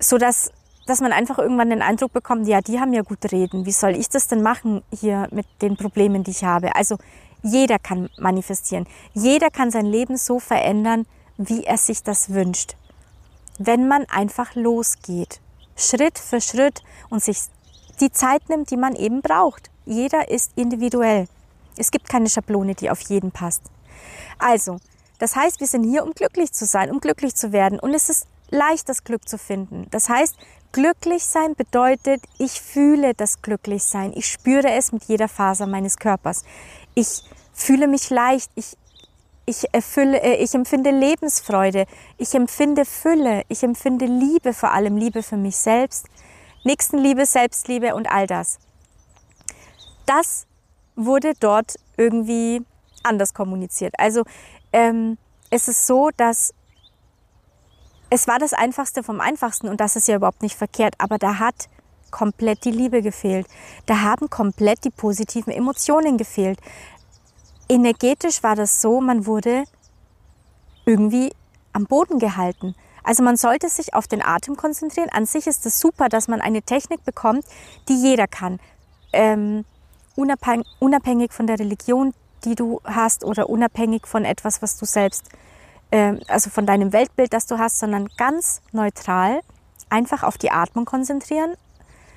so 0.00 0.18
dass 0.18 0.50
dass 0.86 1.00
man 1.00 1.12
einfach 1.12 1.38
irgendwann 1.38 1.70
den 1.70 1.82
Eindruck 1.82 2.12
bekommt, 2.12 2.46
ja, 2.46 2.60
die 2.60 2.78
haben 2.78 2.92
ja 2.92 3.02
gut 3.02 3.32
reden. 3.32 3.66
Wie 3.66 3.72
soll 3.72 3.96
ich 3.96 4.08
das 4.08 4.28
denn 4.28 4.40
machen 4.40 4.82
hier 4.92 5.26
mit 5.32 5.46
den 5.60 5.76
Problemen, 5.76 6.22
die 6.22 6.30
ich 6.30 6.44
habe? 6.44 6.76
Also 6.76 6.96
jeder 7.42 7.78
kann 7.78 8.08
manifestieren. 8.18 8.86
Jeder 9.14 9.50
kann 9.50 9.70
sein 9.70 9.86
Leben 9.86 10.16
so 10.16 10.38
verändern, 10.38 11.06
wie 11.36 11.64
er 11.64 11.78
sich 11.78 12.02
das 12.02 12.30
wünscht. 12.30 12.76
Wenn 13.58 13.88
man 13.88 14.04
einfach 14.06 14.54
losgeht, 14.54 15.40
Schritt 15.76 16.18
für 16.18 16.40
Schritt 16.40 16.82
und 17.10 17.22
sich 17.22 17.38
die 18.00 18.10
Zeit 18.10 18.48
nimmt, 18.48 18.70
die 18.70 18.76
man 18.76 18.94
eben 18.94 19.22
braucht. 19.22 19.70
Jeder 19.84 20.28
ist 20.28 20.52
individuell. 20.56 21.28
Es 21.76 21.90
gibt 21.90 22.08
keine 22.08 22.28
Schablone, 22.28 22.74
die 22.74 22.90
auf 22.90 23.00
jeden 23.02 23.30
passt. 23.30 23.62
Also, 24.38 24.78
das 25.18 25.36
heißt, 25.36 25.60
wir 25.60 25.66
sind 25.66 25.84
hier, 25.84 26.04
um 26.04 26.12
glücklich 26.12 26.52
zu 26.52 26.66
sein, 26.66 26.90
um 26.90 27.00
glücklich 27.00 27.34
zu 27.34 27.52
werden. 27.52 27.78
Und 27.78 27.94
es 27.94 28.08
ist 28.08 28.26
leicht, 28.50 28.88
das 28.88 29.04
Glück 29.04 29.28
zu 29.28 29.38
finden. 29.38 29.86
Das 29.90 30.08
heißt, 30.08 30.36
glücklich 30.72 31.24
sein 31.24 31.54
bedeutet, 31.54 32.22
ich 32.38 32.60
fühle 32.60 33.14
das 33.14 33.42
Glücklichsein. 33.42 34.12
Ich 34.14 34.26
spüre 34.26 34.70
es 34.72 34.92
mit 34.92 35.04
jeder 35.04 35.28
Faser 35.28 35.66
meines 35.66 35.98
Körpers. 35.98 36.44
Ich 36.96 37.22
fühle 37.52 37.88
mich 37.88 38.08
leicht. 38.08 38.50
Ich, 38.54 38.76
ich, 39.44 39.66
erfülle, 39.72 40.20
äh, 40.22 40.42
ich 40.42 40.54
empfinde 40.54 40.90
Lebensfreude. 40.90 41.84
Ich 42.16 42.34
empfinde 42.34 42.86
Fülle. 42.86 43.42
Ich 43.48 43.62
empfinde 43.62 44.06
Liebe, 44.06 44.54
vor 44.54 44.72
allem 44.72 44.96
Liebe 44.96 45.22
für 45.22 45.36
mich 45.36 45.58
selbst. 45.58 46.06
Nächstenliebe, 46.64 47.26
Selbstliebe 47.26 47.94
und 47.94 48.10
all 48.10 48.26
das. 48.26 48.58
Das 50.06 50.46
wurde 50.96 51.34
dort 51.38 51.76
irgendwie 51.98 52.64
anders 53.02 53.34
kommuniziert. 53.34 53.94
Also 53.98 54.24
ähm, 54.72 55.18
es 55.50 55.68
ist 55.68 55.86
so, 55.86 56.08
dass 56.16 56.54
es 58.08 58.26
war 58.26 58.38
das 58.38 58.54
Einfachste 58.54 59.02
vom 59.02 59.20
Einfachsten 59.20 59.68
und 59.68 59.80
das 59.80 59.96
ist 59.96 60.08
ja 60.08 60.16
überhaupt 60.16 60.42
nicht 60.42 60.56
verkehrt, 60.56 60.94
aber 60.98 61.18
da 61.18 61.38
hat 61.38 61.68
komplett 62.16 62.64
die 62.64 62.70
Liebe 62.70 63.02
gefehlt. 63.02 63.46
Da 63.84 64.00
haben 64.00 64.30
komplett 64.30 64.84
die 64.84 64.90
positiven 64.90 65.52
Emotionen 65.52 66.16
gefehlt. 66.16 66.58
Energetisch 67.68 68.42
war 68.42 68.56
das 68.56 68.80
so, 68.80 69.02
man 69.02 69.26
wurde 69.26 69.64
irgendwie 70.86 71.30
am 71.74 71.84
Boden 71.84 72.18
gehalten. 72.18 72.74
Also 73.02 73.22
man 73.22 73.36
sollte 73.36 73.68
sich 73.68 73.92
auf 73.92 74.06
den 74.06 74.24
Atem 74.24 74.56
konzentrieren. 74.56 75.10
An 75.10 75.26
sich 75.26 75.46
ist 75.46 75.66
es 75.66 75.78
super, 75.78 76.08
dass 76.08 76.26
man 76.26 76.40
eine 76.40 76.62
Technik 76.62 77.04
bekommt, 77.04 77.44
die 77.88 78.00
jeder 78.00 78.26
kann. 78.26 78.60
Ähm, 79.12 79.66
unabhängig 80.16 81.32
von 81.34 81.46
der 81.46 81.58
Religion, 81.58 82.14
die 82.46 82.54
du 82.54 82.80
hast 82.84 83.24
oder 83.24 83.50
unabhängig 83.50 84.06
von 84.06 84.24
etwas, 84.24 84.62
was 84.62 84.78
du 84.78 84.86
selbst, 84.86 85.28
äh, 85.90 86.14
also 86.28 86.48
von 86.48 86.64
deinem 86.64 86.94
Weltbild, 86.94 87.34
das 87.34 87.46
du 87.46 87.58
hast, 87.58 87.78
sondern 87.78 88.08
ganz 88.16 88.62
neutral 88.72 89.40
einfach 89.90 90.22
auf 90.22 90.38
die 90.38 90.50
Atmung 90.50 90.86
konzentrieren. 90.86 91.54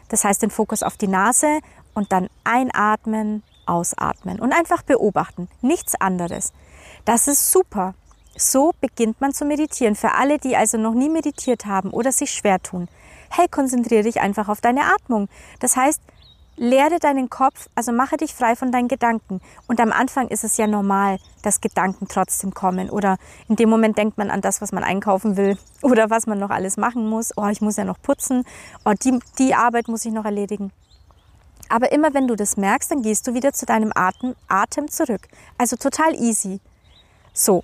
Das 0.09 0.23
heißt, 0.23 0.41
den 0.41 0.49
Fokus 0.49 0.83
auf 0.83 0.97
die 0.97 1.07
Nase 1.07 1.59
und 1.93 2.11
dann 2.11 2.27
einatmen, 2.43 3.43
ausatmen 3.65 4.39
und 4.39 4.51
einfach 4.51 4.81
beobachten. 4.81 5.47
Nichts 5.61 5.95
anderes. 5.95 6.53
Das 7.05 7.27
ist 7.27 7.51
super. 7.51 7.93
So 8.35 8.73
beginnt 8.81 9.21
man 9.21 9.33
zu 9.33 9.45
meditieren. 9.45 9.95
Für 9.95 10.13
alle, 10.13 10.37
die 10.37 10.55
also 10.55 10.77
noch 10.77 10.93
nie 10.93 11.09
meditiert 11.09 11.65
haben 11.65 11.91
oder 11.91 12.11
sich 12.11 12.31
schwer 12.31 12.61
tun. 12.61 12.87
Hey, 13.29 13.47
konzentriere 13.47 14.03
dich 14.03 14.21
einfach 14.21 14.49
auf 14.49 14.61
deine 14.61 14.85
Atmung. 14.93 15.29
Das 15.59 15.75
heißt, 15.75 16.01
Leere 16.61 16.99
deinen 16.99 17.29
Kopf, 17.29 17.69
also 17.73 17.93
mache 17.93 18.17
dich 18.17 18.33
frei 18.33 18.53
von 18.53 18.69
deinen 18.69 18.89
Gedanken. 18.89 19.39
Und 19.67 19.79
am 19.79 19.93
Anfang 19.93 20.27
ist 20.27 20.43
es 20.43 20.57
ja 20.57 20.67
normal, 20.67 21.17
dass 21.41 21.61
Gedanken 21.61 22.09
trotzdem 22.09 22.53
kommen. 22.53 22.89
Oder 22.89 23.17
in 23.47 23.55
dem 23.55 23.69
Moment 23.69 23.97
denkt 23.97 24.17
man 24.17 24.29
an 24.29 24.41
das, 24.41 24.61
was 24.61 24.73
man 24.73 24.83
einkaufen 24.83 25.37
will 25.37 25.57
oder 25.81 26.09
was 26.09 26.27
man 26.27 26.37
noch 26.37 26.49
alles 26.49 26.75
machen 26.75 27.07
muss. 27.07 27.31
Oh, 27.37 27.47
ich 27.47 27.61
muss 27.61 27.77
ja 27.77 27.85
noch 27.85 28.01
putzen. 28.01 28.43
Oh, 28.83 28.91
die, 28.91 29.17
die 29.37 29.55
Arbeit 29.55 29.87
muss 29.87 30.03
ich 30.03 30.11
noch 30.11 30.25
erledigen. 30.25 30.73
Aber 31.69 31.93
immer 31.93 32.13
wenn 32.13 32.27
du 32.27 32.35
das 32.35 32.57
merkst, 32.57 32.91
dann 32.91 33.03
gehst 33.03 33.25
du 33.25 33.33
wieder 33.33 33.53
zu 33.53 33.65
deinem 33.65 33.93
Atem, 33.95 34.35
Atem 34.49 34.89
zurück. 34.89 35.29
Also 35.57 35.77
total 35.77 36.13
easy. 36.13 36.59
So. 37.31 37.63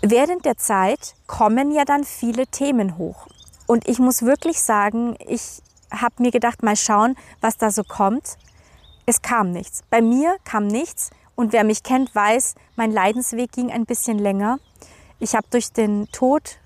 Während 0.00 0.46
der 0.46 0.56
Zeit 0.56 1.14
kommen 1.26 1.72
ja 1.72 1.84
dann 1.84 2.04
viele 2.04 2.46
Themen 2.46 2.96
hoch. 2.96 3.26
Und 3.66 3.86
ich 3.86 3.98
muss 3.98 4.22
wirklich 4.22 4.62
sagen, 4.62 5.16
ich 5.26 5.62
habe 6.00 6.22
mir 6.22 6.30
gedacht, 6.30 6.62
mal 6.62 6.76
schauen, 6.76 7.16
was 7.40 7.56
da 7.56 7.70
so 7.70 7.84
kommt. 7.84 8.36
Es 9.06 9.22
kam 9.22 9.50
nichts. 9.50 9.82
Bei 9.90 10.00
mir 10.00 10.36
kam 10.44 10.66
nichts. 10.66 11.10
Und 11.34 11.52
wer 11.52 11.64
mich 11.64 11.82
kennt, 11.82 12.14
weiß, 12.14 12.54
mein 12.76 12.92
Leidensweg 12.92 13.52
ging 13.52 13.70
ein 13.70 13.86
bisschen 13.86 14.18
länger. 14.18 14.58
Ich 15.18 15.34
habe 15.34 15.46
durch 15.50 15.72
den 15.72 16.08
Tod 16.12 16.58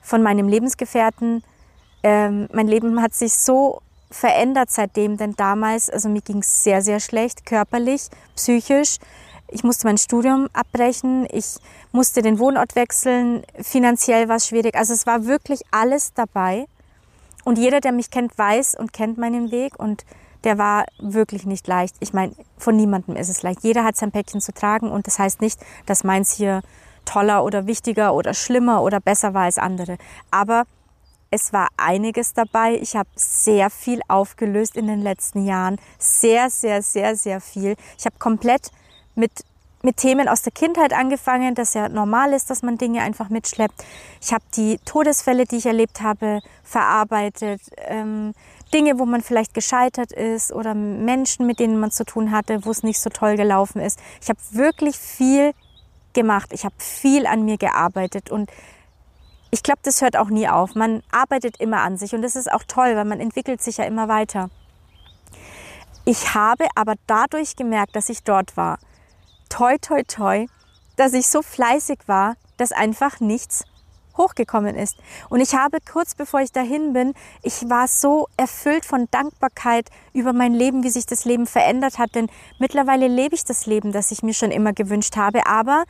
von 0.00 0.22
meinem 0.22 0.48
Lebensgefährten, 0.48 1.44
ähm, 2.02 2.48
mein 2.52 2.66
Leben 2.66 3.00
hat 3.00 3.14
sich 3.14 3.34
so 3.34 3.80
verändert 4.10 4.70
seitdem, 4.70 5.16
denn 5.16 5.34
damals, 5.34 5.88
also 5.88 6.08
mir 6.08 6.20
ging 6.20 6.38
es 6.38 6.64
sehr, 6.64 6.82
sehr 6.82 7.00
schlecht, 7.00 7.46
körperlich, 7.46 8.08
psychisch. 8.36 8.98
Ich 9.48 9.64
musste 9.64 9.86
mein 9.86 9.98
Studium 9.98 10.48
abbrechen, 10.52 11.26
ich 11.30 11.56
musste 11.92 12.22
den 12.22 12.38
Wohnort 12.38 12.74
wechseln, 12.74 13.44
finanziell 13.60 14.28
war 14.28 14.36
es 14.36 14.48
schwierig. 14.48 14.74
Also 14.74 14.94
es 14.94 15.06
war 15.06 15.26
wirklich 15.26 15.60
alles 15.70 16.14
dabei. 16.14 16.66
Und 17.44 17.58
jeder, 17.58 17.80
der 17.80 17.92
mich 17.92 18.10
kennt, 18.10 18.36
weiß 18.36 18.74
und 18.74 18.92
kennt 18.92 19.18
meinen 19.18 19.50
Weg 19.50 19.78
und 19.78 20.04
der 20.44 20.58
war 20.58 20.84
wirklich 20.98 21.46
nicht 21.46 21.66
leicht. 21.66 21.96
Ich 22.00 22.12
meine, 22.12 22.34
von 22.58 22.76
niemandem 22.76 23.16
ist 23.16 23.28
es 23.28 23.42
leicht. 23.42 23.62
Jeder 23.62 23.84
hat 23.84 23.96
sein 23.96 24.12
Päckchen 24.12 24.40
zu 24.40 24.52
tragen 24.52 24.90
und 24.90 25.06
das 25.06 25.18
heißt 25.18 25.40
nicht, 25.40 25.60
dass 25.86 26.04
meins 26.04 26.32
hier 26.32 26.62
toller 27.04 27.44
oder 27.44 27.66
wichtiger 27.66 28.14
oder 28.14 28.34
schlimmer 28.34 28.82
oder 28.82 29.00
besser 29.00 29.34
war 29.34 29.44
als 29.44 29.58
andere. 29.58 29.98
Aber 30.30 30.64
es 31.30 31.52
war 31.52 31.68
einiges 31.76 32.34
dabei. 32.34 32.74
Ich 32.74 32.94
habe 32.94 33.08
sehr 33.14 33.70
viel 33.70 34.00
aufgelöst 34.08 34.76
in 34.76 34.86
den 34.86 35.00
letzten 35.00 35.44
Jahren. 35.46 35.78
Sehr, 35.98 36.50
sehr, 36.50 36.82
sehr, 36.82 37.16
sehr 37.16 37.40
viel. 37.40 37.76
Ich 37.98 38.04
habe 38.04 38.16
komplett 38.18 38.70
mit 39.14 39.44
mit 39.82 39.96
Themen 39.96 40.28
aus 40.28 40.42
der 40.42 40.52
Kindheit 40.52 40.92
angefangen, 40.92 41.54
dass 41.54 41.74
ja 41.74 41.88
normal 41.88 42.32
ist, 42.32 42.50
dass 42.50 42.62
man 42.62 42.78
Dinge 42.78 43.02
einfach 43.02 43.28
mitschleppt. 43.28 43.84
Ich 44.20 44.32
habe 44.32 44.44
die 44.56 44.78
Todesfälle, 44.84 45.44
die 45.44 45.56
ich 45.56 45.66
erlebt 45.66 46.00
habe, 46.00 46.40
verarbeitet. 46.62 47.60
Ähm, 47.78 48.32
Dinge, 48.72 48.98
wo 48.98 49.04
man 49.04 49.20
vielleicht 49.20 49.54
gescheitert 49.54 50.12
ist 50.12 50.52
oder 50.52 50.74
Menschen, 50.74 51.46
mit 51.46 51.58
denen 51.58 51.78
man 51.78 51.90
zu 51.90 52.04
tun 52.04 52.30
hatte, 52.30 52.64
wo 52.64 52.70
es 52.70 52.82
nicht 52.82 53.00
so 53.00 53.10
toll 53.10 53.36
gelaufen 53.36 53.80
ist. 53.80 54.00
Ich 54.22 54.28
habe 54.28 54.38
wirklich 54.52 54.96
viel 54.96 55.52
gemacht. 56.12 56.52
Ich 56.52 56.64
habe 56.64 56.74
viel 56.78 57.26
an 57.26 57.44
mir 57.44 57.58
gearbeitet 57.58 58.30
und 58.30 58.50
ich 59.50 59.62
glaube, 59.62 59.80
das 59.82 60.00
hört 60.00 60.16
auch 60.16 60.30
nie 60.30 60.48
auf. 60.48 60.74
Man 60.74 61.02
arbeitet 61.10 61.60
immer 61.60 61.82
an 61.82 61.98
sich 61.98 62.14
und 62.14 62.22
das 62.22 62.36
ist 62.36 62.50
auch 62.50 62.62
toll, 62.66 62.96
weil 62.96 63.04
man 63.04 63.20
entwickelt 63.20 63.60
sich 63.60 63.76
ja 63.76 63.84
immer 63.84 64.08
weiter. 64.08 64.48
Ich 66.04 66.34
habe 66.34 66.66
aber 66.74 66.94
dadurch 67.06 67.54
gemerkt, 67.54 67.94
dass 67.94 68.08
ich 68.08 68.24
dort 68.24 68.56
war, 68.56 68.78
toi, 69.52 69.76
toi, 69.78 70.02
toi, 70.04 70.46
dass 70.96 71.12
ich 71.12 71.26
so 71.26 71.42
fleißig 71.42 71.98
war, 72.06 72.36
dass 72.56 72.72
einfach 72.72 73.20
nichts 73.20 73.64
hochgekommen 74.16 74.76
ist. 74.76 74.96
Und 75.28 75.40
ich 75.40 75.54
habe 75.54 75.78
kurz 75.80 76.14
bevor 76.14 76.40
ich 76.40 76.52
dahin 76.52 76.92
bin, 76.92 77.12
ich 77.42 77.68
war 77.68 77.86
so 77.86 78.28
erfüllt 78.36 78.84
von 78.84 79.08
Dankbarkeit 79.10 79.88
über 80.14 80.32
mein 80.32 80.54
Leben, 80.54 80.82
wie 80.82 80.90
sich 80.90 81.06
das 81.06 81.24
Leben 81.24 81.46
verändert 81.46 81.98
hat. 81.98 82.14
Denn 82.14 82.28
mittlerweile 82.58 83.08
lebe 83.08 83.34
ich 83.34 83.44
das 83.44 83.66
Leben, 83.66 83.92
das 83.92 84.10
ich 84.10 84.22
mir 84.22 84.34
schon 84.34 84.50
immer 84.50 84.72
gewünscht 84.72 85.16
habe. 85.16 85.46
Aber 85.46 85.84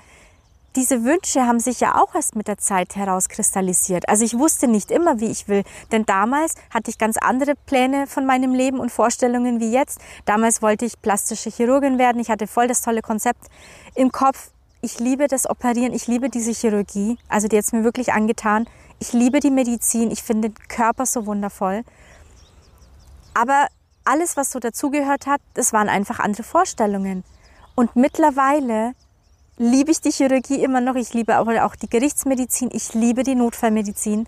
diese 0.77 1.05
Wünsche 1.05 1.47
haben 1.47 1.61
sich 1.61 1.81
ja 1.81 2.01
auch 2.01 2.15
erst 2.15 2.35
mit 2.35 2.49
der 2.49 2.59
Zeit 2.59 2.97
herauskristallisiert. 2.97 4.09
Also 4.09 4.25
ich 4.25 4.39
wusste 4.39 4.69
nicht 4.69 4.91
immer, 4.91 5.21
wie 5.21 5.31
ich 5.31 5.49
will, 5.49 5.65
denn 5.91 6.07
damals 6.07 6.55
hatte 6.71 6.91
ich 6.91 6.99
ganz 6.99 7.17
andere 7.19 7.55
Pläne 7.67 8.07
von 8.07 8.25
meinem 8.25 8.55
Leben 8.55 8.81
und 8.81 8.91
Vorstellungen 8.91 9.61
wie 9.61 9.71
jetzt. 9.71 10.01
Damals 10.25 10.63
wollte 10.63 10.85
ich 10.85 11.01
plastische 11.03 11.51
Chirurgin 11.51 11.99
werden. 11.99 12.21
Ich 12.21 12.31
hatte 12.31 12.47
voll 12.47 12.69
das 12.69 12.83
tolle 12.83 13.03
Konzept 13.03 13.47
im 13.95 14.13
Kopf. 14.13 14.51
Ich 14.81 14.99
liebe 14.99 15.29
das 15.29 15.49
Operieren, 15.49 15.93
ich 15.93 16.09
liebe 16.09 16.29
diese 16.29 16.51
Chirurgie, 16.51 17.17
also 17.29 17.47
die 17.47 17.57
hat 17.57 17.65
es 17.65 17.73
mir 17.73 17.85
wirklich 17.85 18.13
angetan. 18.13 18.67
Ich 18.99 19.13
liebe 19.13 19.39
die 19.39 19.51
Medizin, 19.51 20.11
ich 20.11 20.25
finde 20.25 20.51
den 20.51 20.69
Körper 20.69 21.07
so 21.07 21.27
wundervoll. 21.27 21.85
Aber 23.35 23.69
alles, 24.05 24.37
was 24.37 24.51
so 24.51 24.59
dazugehört 24.59 25.27
hat, 25.27 25.41
das 25.55 25.73
waren 25.73 25.89
einfach 25.89 26.19
andere 26.19 26.43
Vorstellungen. 26.43 27.23
Und 27.75 27.95
mittlerweile 27.95 28.95
liebe 29.59 29.91
ich 29.91 30.01
die 30.01 30.11
Chirurgie 30.11 30.63
immer 30.63 30.81
noch. 30.81 30.95
Ich 30.95 31.15
liebe 31.15 31.37
aber 31.37 31.65
auch 31.65 31.77
die 31.77 31.89
Gerichtsmedizin. 31.89 32.71
Ich 32.73 32.95
liebe 32.95 33.23
die 33.23 33.35
Notfallmedizin. 33.35 34.27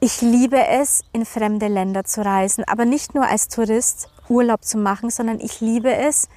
Ich 0.00 0.20
liebe 0.20 0.66
es, 0.66 1.02
in 1.12 1.24
fremde 1.24 1.66
Länder 1.66 2.04
zu 2.04 2.24
reisen, 2.24 2.64
aber 2.64 2.84
nicht 2.84 3.14
nur 3.14 3.26
als 3.26 3.48
Tourist 3.48 4.10
Urlaub 4.28 4.64
zu 4.64 4.76
machen, 4.76 5.08
sondern 5.10 5.40
ich 5.40 5.60
liebe 5.60 5.94
es, 5.94 6.28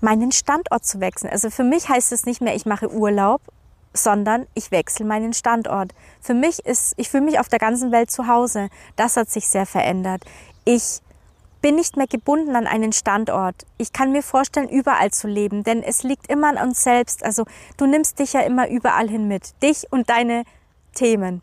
meinen 0.00 0.30
Standort 0.30 0.84
zu 0.84 1.00
wechseln. 1.00 1.30
Also 1.30 1.48
für 1.50 1.64
mich 1.64 1.88
heißt 1.88 2.12
es 2.12 2.26
nicht 2.26 2.42
mehr, 2.42 2.54
ich 2.54 2.66
mache 2.66 2.92
Urlaub, 2.92 3.40
sondern 3.94 4.46
ich 4.54 4.70
wechsle 4.70 5.06
meinen 5.06 5.32
Standort. 5.32 5.92
Für 6.20 6.34
mich 6.34 6.58
ist, 6.66 6.92
ich 6.96 7.08
fühle 7.08 7.24
mich 7.24 7.38
auf 7.38 7.48
der 7.48 7.60
ganzen 7.60 7.92
Welt 7.92 8.10
zu 8.10 8.26
Hause. 8.26 8.68
Das 8.96 9.16
hat 9.16 9.30
sich 9.30 9.48
sehr 9.48 9.66
verändert. 9.66 10.22
Ich 10.64 11.00
bin 11.64 11.76
nicht 11.76 11.96
mehr 11.96 12.06
gebunden 12.06 12.56
an 12.56 12.66
einen 12.66 12.92
Standort. 12.92 13.64
Ich 13.78 13.94
kann 13.94 14.12
mir 14.12 14.22
vorstellen, 14.22 14.68
überall 14.68 15.10
zu 15.12 15.26
leben, 15.26 15.64
denn 15.64 15.82
es 15.82 16.02
liegt 16.02 16.30
immer 16.30 16.50
an 16.50 16.58
uns 16.58 16.84
selbst. 16.84 17.24
Also 17.24 17.46
du 17.78 17.86
nimmst 17.86 18.18
dich 18.18 18.34
ja 18.34 18.40
immer 18.40 18.68
überall 18.68 19.08
hin 19.08 19.28
mit, 19.28 19.54
dich 19.62 19.90
und 19.90 20.10
deine 20.10 20.44
Themen. 20.94 21.40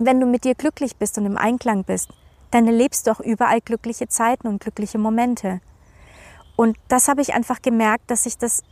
Wenn 0.00 0.18
du 0.18 0.26
mit 0.26 0.42
dir 0.42 0.56
glücklich 0.56 0.96
bist 0.96 1.18
und 1.18 1.26
im 1.26 1.36
Einklang 1.36 1.84
bist, 1.84 2.08
dann 2.50 2.66
erlebst 2.66 3.06
du 3.06 3.12
auch 3.12 3.20
überall 3.20 3.60
glückliche 3.60 4.08
Zeiten 4.08 4.48
und 4.48 4.60
glückliche 4.60 4.98
Momente. 4.98 5.60
Und 6.56 6.76
das 6.88 7.06
habe 7.06 7.20
ich 7.20 7.32
einfach 7.32 7.62
gemerkt, 7.62 8.10
dass 8.10 8.26
ich 8.26 8.38
das 8.38 8.64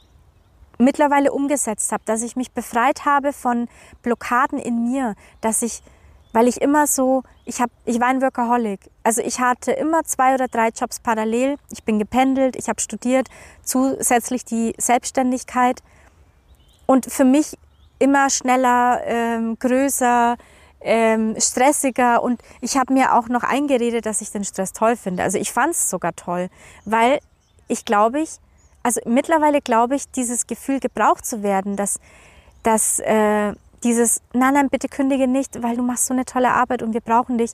mittlerweile 0.78 1.30
umgesetzt 1.30 1.92
habe, 1.92 2.02
dass 2.06 2.22
ich 2.22 2.34
mich 2.34 2.50
befreit 2.50 3.04
habe 3.04 3.32
von 3.32 3.68
Blockaden 4.02 4.58
in 4.58 4.90
mir, 4.90 5.14
dass 5.40 5.62
ich 5.62 5.80
weil 6.36 6.48
ich 6.48 6.60
immer 6.60 6.86
so, 6.86 7.22
ich, 7.46 7.62
hab, 7.62 7.70
ich 7.86 7.98
war 7.98 8.08
ein 8.08 8.20
Workaholic. 8.20 8.90
Also 9.02 9.22
ich 9.22 9.40
hatte 9.40 9.72
immer 9.72 10.04
zwei 10.04 10.34
oder 10.34 10.48
drei 10.48 10.68
Jobs 10.68 11.00
parallel. 11.00 11.56
Ich 11.70 11.82
bin 11.82 11.98
gependelt, 11.98 12.56
ich 12.56 12.68
habe 12.68 12.78
studiert, 12.78 13.28
zusätzlich 13.62 14.44
die 14.44 14.74
Selbstständigkeit. 14.76 15.82
Und 16.84 17.10
für 17.10 17.24
mich 17.24 17.56
immer 17.98 18.28
schneller, 18.28 19.00
ähm, 19.06 19.58
größer, 19.58 20.36
ähm, 20.82 21.36
stressiger 21.40 22.22
und 22.22 22.42
ich 22.60 22.76
habe 22.76 22.92
mir 22.92 23.14
auch 23.14 23.28
noch 23.30 23.42
eingeredet, 23.42 24.04
dass 24.04 24.20
ich 24.20 24.30
den 24.30 24.44
Stress 24.44 24.74
toll 24.74 24.96
finde. 24.96 25.22
Also 25.22 25.38
ich 25.38 25.50
fand 25.50 25.72
es 25.72 25.88
sogar 25.88 26.14
toll, 26.16 26.50
weil 26.84 27.20
ich 27.66 27.86
glaube 27.86 28.20
ich, 28.20 28.40
also 28.82 29.00
mittlerweile 29.06 29.62
glaube 29.62 29.96
ich, 29.96 30.10
dieses 30.10 30.46
Gefühl 30.46 30.80
gebraucht 30.80 31.24
zu 31.24 31.42
werden, 31.42 31.76
dass, 31.76 31.98
dass 32.62 32.98
äh, 32.98 33.54
dieses, 33.86 34.20
nein, 34.32 34.54
nein, 34.54 34.68
bitte 34.68 34.88
kündige 34.88 35.28
nicht, 35.28 35.62
weil 35.62 35.76
du 35.76 35.82
machst 35.82 36.06
so 36.06 36.12
eine 36.12 36.24
tolle 36.24 36.50
Arbeit 36.50 36.82
und 36.82 36.92
wir 36.92 37.00
brauchen 37.00 37.38
dich. 37.38 37.52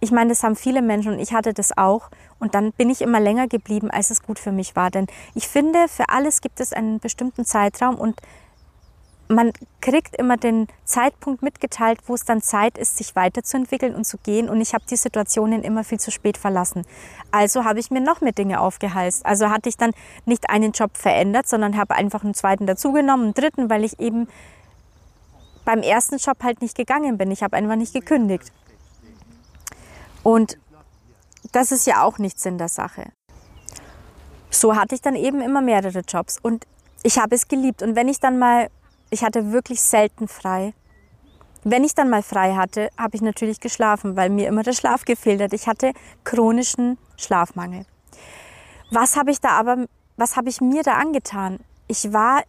Ich 0.00 0.10
meine, 0.10 0.30
das 0.30 0.42
haben 0.42 0.56
viele 0.56 0.80
Menschen 0.80 1.12
und 1.12 1.18
ich 1.18 1.34
hatte 1.34 1.52
das 1.52 1.76
auch. 1.76 2.08
Und 2.38 2.54
dann 2.54 2.72
bin 2.72 2.88
ich 2.88 3.02
immer 3.02 3.20
länger 3.20 3.46
geblieben, 3.46 3.90
als 3.90 4.10
es 4.10 4.22
gut 4.22 4.38
für 4.38 4.50
mich 4.50 4.76
war. 4.76 4.90
Denn 4.90 5.06
ich 5.34 5.46
finde, 5.46 5.88
für 5.88 6.08
alles 6.08 6.40
gibt 6.40 6.58
es 6.60 6.72
einen 6.72 7.00
bestimmten 7.00 7.44
Zeitraum 7.44 7.96
und 7.96 8.18
man 9.28 9.52
kriegt 9.80 10.16
immer 10.16 10.36
den 10.36 10.68
Zeitpunkt 10.84 11.42
mitgeteilt, 11.42 11.98
wo 12.06 12.14
es 12.14 12.24
dann 12.24 12.40
Zeit 12.40 12.78
ist, 12.78 12.96
sich 12.96 13.14
weiterzuentwickeln 13.14 13.94
und 13.94 14.04
zu 14.04 14.16
gehen. 14.18 14.48
Und 14.48 14.60
ich 14.62 14.72
habe 14.72 14.84
die 14.88 14.96
Situationen 14.96 15.62
immer 15.62 15.84
viel 15.84 16.00
zu 16.00 16.10
spät 16.10 16.38
verlassen. 16.38 16.86
Also 17.30 17.64
habe 17.64 17.80
ich 17.80 17.90
mir 17.90 18.00
noch 18.00 18.22
mehr 18.22 18.32
Dinge 18.32 18.60
aufgeheißt. 18.60 19.26
Also 19.26 19.50
hatte 19.50 19.68
ich 19.68 19.76
dann 19.76 19.90
nicht 20.24 20.48
einen 20.48 20.72
Job 20.72 20.96
verändert, 20.96 21.46
sondern 21.46 21.76
habe 21.76 21.94
einfach 21.94 22.24
einen 22.24 22.34
zweiten 22.34 22.66
dazugenommen, 22.66 23.26
einen 23.26 23.34
dritten, 23.34 23.68
weil 23.68 23.84
ich 23.84 23.98
eben 23.98 24.28
beim 25.66 25.82
ersten 25.82 26.16
Job 26.16 26.42
halt 26.42 26.62
nicht 26.62 26.74
gegangen 26.74 27.18
bin. 27.18 27.30
Ich 27.30 27.42
habe 27.42 27.54
einfach 27.54 27.76
nicht 27.76 27.92
gekündigt. 27.92 28.50
Und 30.22 30.56
das 31.52 31.72
ist 31.72 31.86
ja 31.86 32.02
auch 32.02 32.16
nichts 32.16 32.46
in 32.46 32.56
der 32.56 32.68
Sache. 32.68 33.12
So 34.48 34.74
hatte 34.74 34.94
ich 34.94 35.02
dann 35.02 35.14
eben 35.14 35.42
immer 35.42 35.60
mehrere 35.60 36.00
Jobs 36.00 36.38
und 36.40 36.66
ich 37.02 37.18
habe 37.18 37.34
es 37.34 37.46
geliebt. 37.46 37.82
Und 37.82 37.94
wenn 37.94 38.08
ich 38.08 38.18
dann 38.18 38.38
mal 38.38 38.70
ich 39.10 39.24
hatte 39.24 39.52
wirklich 39.52 39.80
selten 39.80 40.28
frei. 40.28 40.74
Wenn 41.64 41.84
ich 41.84 41.94
dann 41.94 42.10
mal 42.10 42.22
frei 42.22 42.54
hatte, 42.54 42.90
habe 42.96 43.16
ich 43.16 43.22
natürlich 43.22 43.60
geschlafen, 43.60 44.16
weil 44.16 44.30
mir 44.30 44.48
immer 44.48 44.62
der 44.62 44.72
Schlaf 44.72 45.04
gefehlt 45.04 45.40
hat. 45.40 45.52
Ich 45.52 45.66
hatte 45.66 45.92
chronischen 46.24 46.98
Schlafmangel. 47.16 47.86
Was 48.90 49.16
habe 49.16 49.30
ich 49.30 49.40
da 49.40 49.50
aber, 49.50 49.86
was 50.16 50.36
habe 50.36 50.48
ich 50.48 50.60
mir 50.60 50.82
da 50.82 50.94
angetan? 50.94 51.58
Ich 51.88 52.12
war 52.12 52.42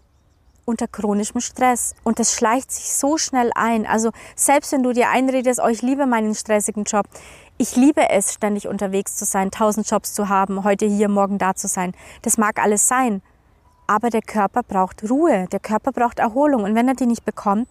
unter 0.68 0.88
chronischem 0.88 1.40
Stress 1.40 1.96
und 2.04 2.20
das 2.20 2.34
schleicht 2.34 2.72
sich 2.72 2.94
so 2.94 3.18
schnell 3.18 3.52
ein. 3.56 3.88
Also 3.88 4.12
selbst 4.36 4.74
wenn 4.74 4.84
du 4.84 4.92
dir 4.92 5.10
einredest, 5.10 5.62
oh, 5.64 5.70
ich 5.70 5.82
liebe 5.82 6.06
meinen 6.06 6.36
stressigen 6.36 6.84
Job, 6.84 7.08
ich 7.58 7.78
liebe 7.78 8.10
es, 8.10 8.34
ständig 8.34 8.68
unterwegs 8.68 9.16
zu 9.16 9.24
sein, 9.24 9.50
tausend 9.50 9.90
Jobs 9.90 10.14
zu 10.14 10.28
haben, 10.28 10.66
heute 10.66 10.86
hier, 10.86 11.08
morgen 11.08 11.38
da 11.38 11.56
zu 11.56 11.70
sein. 11.70 11.94
Das 12.22 12.38
mag 12.38 12.62
alles 12.62 12.86
sein. 12.86 13.22
Aber 13.88 14.10
der 14.10 14.22
Körper 14.22 14.62
braucht 14.62 15.10
Ruhe, 15.10 15.48
der 15.50 15.62
Körper 15.62 15.94
braucht 15.94 16.20
Erholung. 16.20 16.64
Und 16.64 16.76
wenn 16.76 16.90
er 16.90 16.96
die 16.96 17.06
nicht 17.06 17.24
bekommt, 17.24 17.70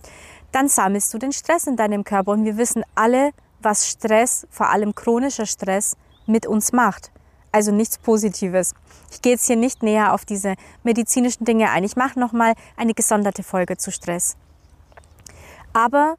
dann 0.50 0.68
sammelst 0.68 1.12
du 1.12 1.18
den 1.18 1.32
Stress 1.32 1.66
in 1.66 1.76
deinem 1.76 2.02
Körper. 2.02 2.32
Und 2.32 2.46
wir 2.46 2.56
wissen 2.56 2.82
alle, 2.94 3.32
was 3.60 3.86
Stress, 3.86 4.46
vor 4.48 4.70
allem 4.70 4.94
chronischer 4.94 5.44
Stress, 5.44 5.98
mit 6.26 6.46
uns 6.46 6.72
macht. 6.72 7.12
Also 7.56 7.72
nichts 7.72 7.96
Positives. 7.96 8.74
Ich 9.10 9.22
gehe 9.22 9.32
jetzt 9.32 9.46
hier 9.46 9.56
nicht 9.56 9.82
näher 9.82 10.12
auf 10.12 10.26
diese 10.26 10.56
medizinischen 10.84 11.46
Dinge 11.46 11.70
ein. 11.70 11.84
Ich 11.84 11.96
mache 11.96 12.20
nochmal 12.20 12.52
eine 12.76 12.92
gesonderte 12.92 13.42
Folge 13.42 13.78
zu 13.78 13.90
Stress. 13.90 14.36
Aber 15.72 16.16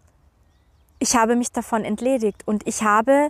ich 0.97 1.15
habe 1.15 1.35
mich 1.35 1.51
davon 1.51 1.85
entledigt 1.85 2.41
und 2.47 2.65
ich 2.65 2.81
habe 2.81 3.29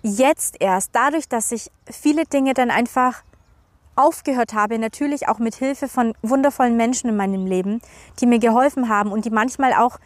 jetzt 0.00 0.56
erst, 0.58 0.92
dadurch, 0.94 1.28
dass 1.28 1.52
ich 1.52 1.70
viele 1.84 2.24
Dinge 2.24 2.54
dann 2.54 2.70
einfach 2.70 3.22
aufgehört 3.94 4.54
habe, 4.54 4.78
natürlich 4.78 5.28
auch 5.28 5.38
mit 5.38 5.54
Hilfe 5.56 5.88
von 5.88 6.14
wundervollen 6.22 6.78
Menschen 6.78 7.10
in 7.10 7.16
meinem 7.16 7.44
Leben, 7.44 7.82
die 8.20 8.26
mir 8.26 8.38
geholfen 8.38 8.88
haben 8.88 9.12
und 9.12 9.26
die 9.26 9.30
manchmal 9.30 9.74
auch 9.74 9.98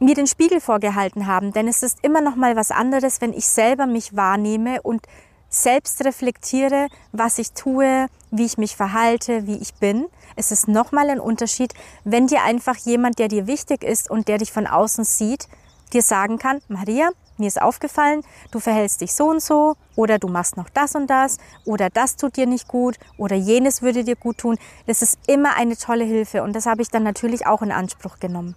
mir 0.00 0.16
den 0.16 0.26
Spiegel 0.26 0.60
vorgehalten 0.60 1.28
haben, 1.28 1.52
denn 1.52 1.68
es 1.68 1.84
ist 1.84 2.00
immer 2.02 2.20
noch 2.20 2.34
mal 2.34 2.56
was 2.56 2.72
anderes, 2.72 3.20
wenn 3.20 3.32
ich 3.32 3.46
selber 3.46 3.86
mich 3.86 4.16
wahrnehme 4.16 4.82
und 4.82 5.06
selbst 5.52 6.04
reflektiere, 6.04 6.88
was 7.12 7.38
ich 7.38 7.52
tue, 7.52 8.08
wie 8.30 8.44
ich 8.44 8.58
mich 8.58 8.74
verhalte, 8.74 9.46
wie 9.46 9.58
ich 9.58 9.74
bin. 9.74 10.06
Es 10.34 10.50
ist 10.50 10.66
noch 10.66 10.92
mal 10.92 11.10
ein 11.10 11.20
Unterschied, 11.20 11.74
wenn 12.04 12.26
dir 12.26 12.42
einfach 12.42 12.76
jemand, 12.76 13.18
der 13.18 13.28
dir 13.28 13.46
wichtig 13.46 13.84
ist 13.84 14.10
und 14.10 14.28
der 14.28 14.38
dich 14.38 14.50
von 14.50 14.66
außen 14.66 15.04
sieht, 15.04 15.46
dir 15.92 16.02
sagen 16.02 16.38
kann, 16.38 16.62
Maria, 16.68 17.10
mir 17.36 17.48
ist 17.48 17.60
aufgefallen, 17.60 18.22
du 18.50 18.60
verhältst 18.60 19.02
dich 19.02 19.14
so 19.14 19.26
und 19.26 19.42
so 19.42 19.74
oder 19.94 20.18
du 20.18 20.28
machst 20.28 20.56
noch 20.56 20.70
das 20.70 20.94
und 20.94 21.08
das 21.08 21.38
oder 21.66 21.90
das 21.90 22.16
tut 22.16 22.36
dir 22.36 22.46
nicht 22.46 22.66
gut 22.66 22.96
oder 23.18 23.36
jenes 23.36 23.82
würde 23.82 24.04
dir 24.04 24.16
gut 24.16 24.38
tun. 24.38 24.58
Das 24.86 25.02
ist 25.02 25.18
immer 25.26 25.54
eine 25.56 25.76
tolle 25.76 26.04
Hilfe 26.04 26.42
und 26.42 26.54
das 26.54 26.64
habe 26.64 26.80
ich 26.80 26.88
dann 26.88 27.02
natürlich 27.02 27.46
auch 27.46 27.60
in 27.60 27.72
Anspruch 27.72 28.18
genommen. 28.20 28.54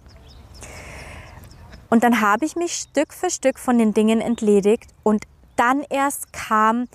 Und 1.90 2.04
dann 2.04 2.20
habe 2.20 2.44
ich 2.44 2.56
mich 2.56 2.74
Stück 2.74 3.12
für 3.12 3.30
Stück 3.30 3.58
von 3.58 3.78
den 3.78 3.92
Dingen 3.92 4.20
entledigt 4.20 4.90
und 5.02 5.24
dann 5.56 5.82
erst 5.88 6.32
kam, 6.32 6.86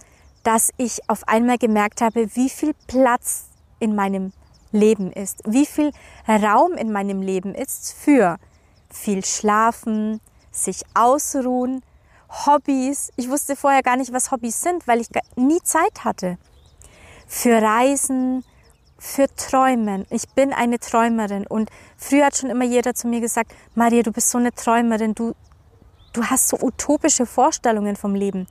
dass 0.44 0.72
ich 0.78 1.08
auf 1.08 1.28
einmal 1.28 1.58
gemerkt 1.58 2.02
habe, 2.02 2.36
wie 2.36 2.50
viel 2.50 2.74
Platz 2.88 3.50
in 3.80 3.96
meinem 3.96 4.34
Leben 4.72 5.12
ist, 5.12 5.42
wie 5.46 5.66
viel 5.66 5.92
Raum 6.28 6.74
in 6.74 6.92
meinem 6.92 7.22
Leben 7.22 7.54
ist 7.54 7.94
für 7.94 8.38
viel 8.90 9.24
Schlafen, 9.26 10.22
sich 10.52 10.82
ausruhen, 10.94 11.82
Hobbys. 12.46 13.12
Ich 13.18 13.30
wusste 13.30 13.56
vorher 13.56 13.84
gar 13.84 13.98
nicht, 13.98 14.14
was 14.14 14.32
Hobbys 14.32 14.62
sind, 14.62 14.88
weil 14.88 15.02
ich 15.02 15.08
nie 15.36 15.62
Zeit 15.64 16.04
hatte. 16.04 16.38
Für 17.28 17.62
Reisen, 17.62 18.44
für 18.98 19.28
Träumen. 19.36 20.06
Ich 20.10 20.30
bin 20.30 20.54
eine 20.54 20.80
Träumerin 20.80 21.48
und 21.48 21.70
früher 21.98 22.28
hat 22.28 22.38
schon 22.38 22.50
immer 22.50 22.66
jeder 22.66 22.94
zu 22.94 23.08
mir 23.08 23.20
gesagt, 23.20 23.54
Maria, 23.76 24.04
du 24.04 24.12
bist 24.12 24.30
so 24.30 24.38
eine 24.38 24.52
Träumerin, 24.52 25.16
du, 25.16 25.34
du 26.14 26.24
hast 26.24 26.48
so 26.48 26.58
utopische 26.62 27.26
Vorstellungen 27.26 27.96
vom 27.96 28.16
Leben. 28.16 28.48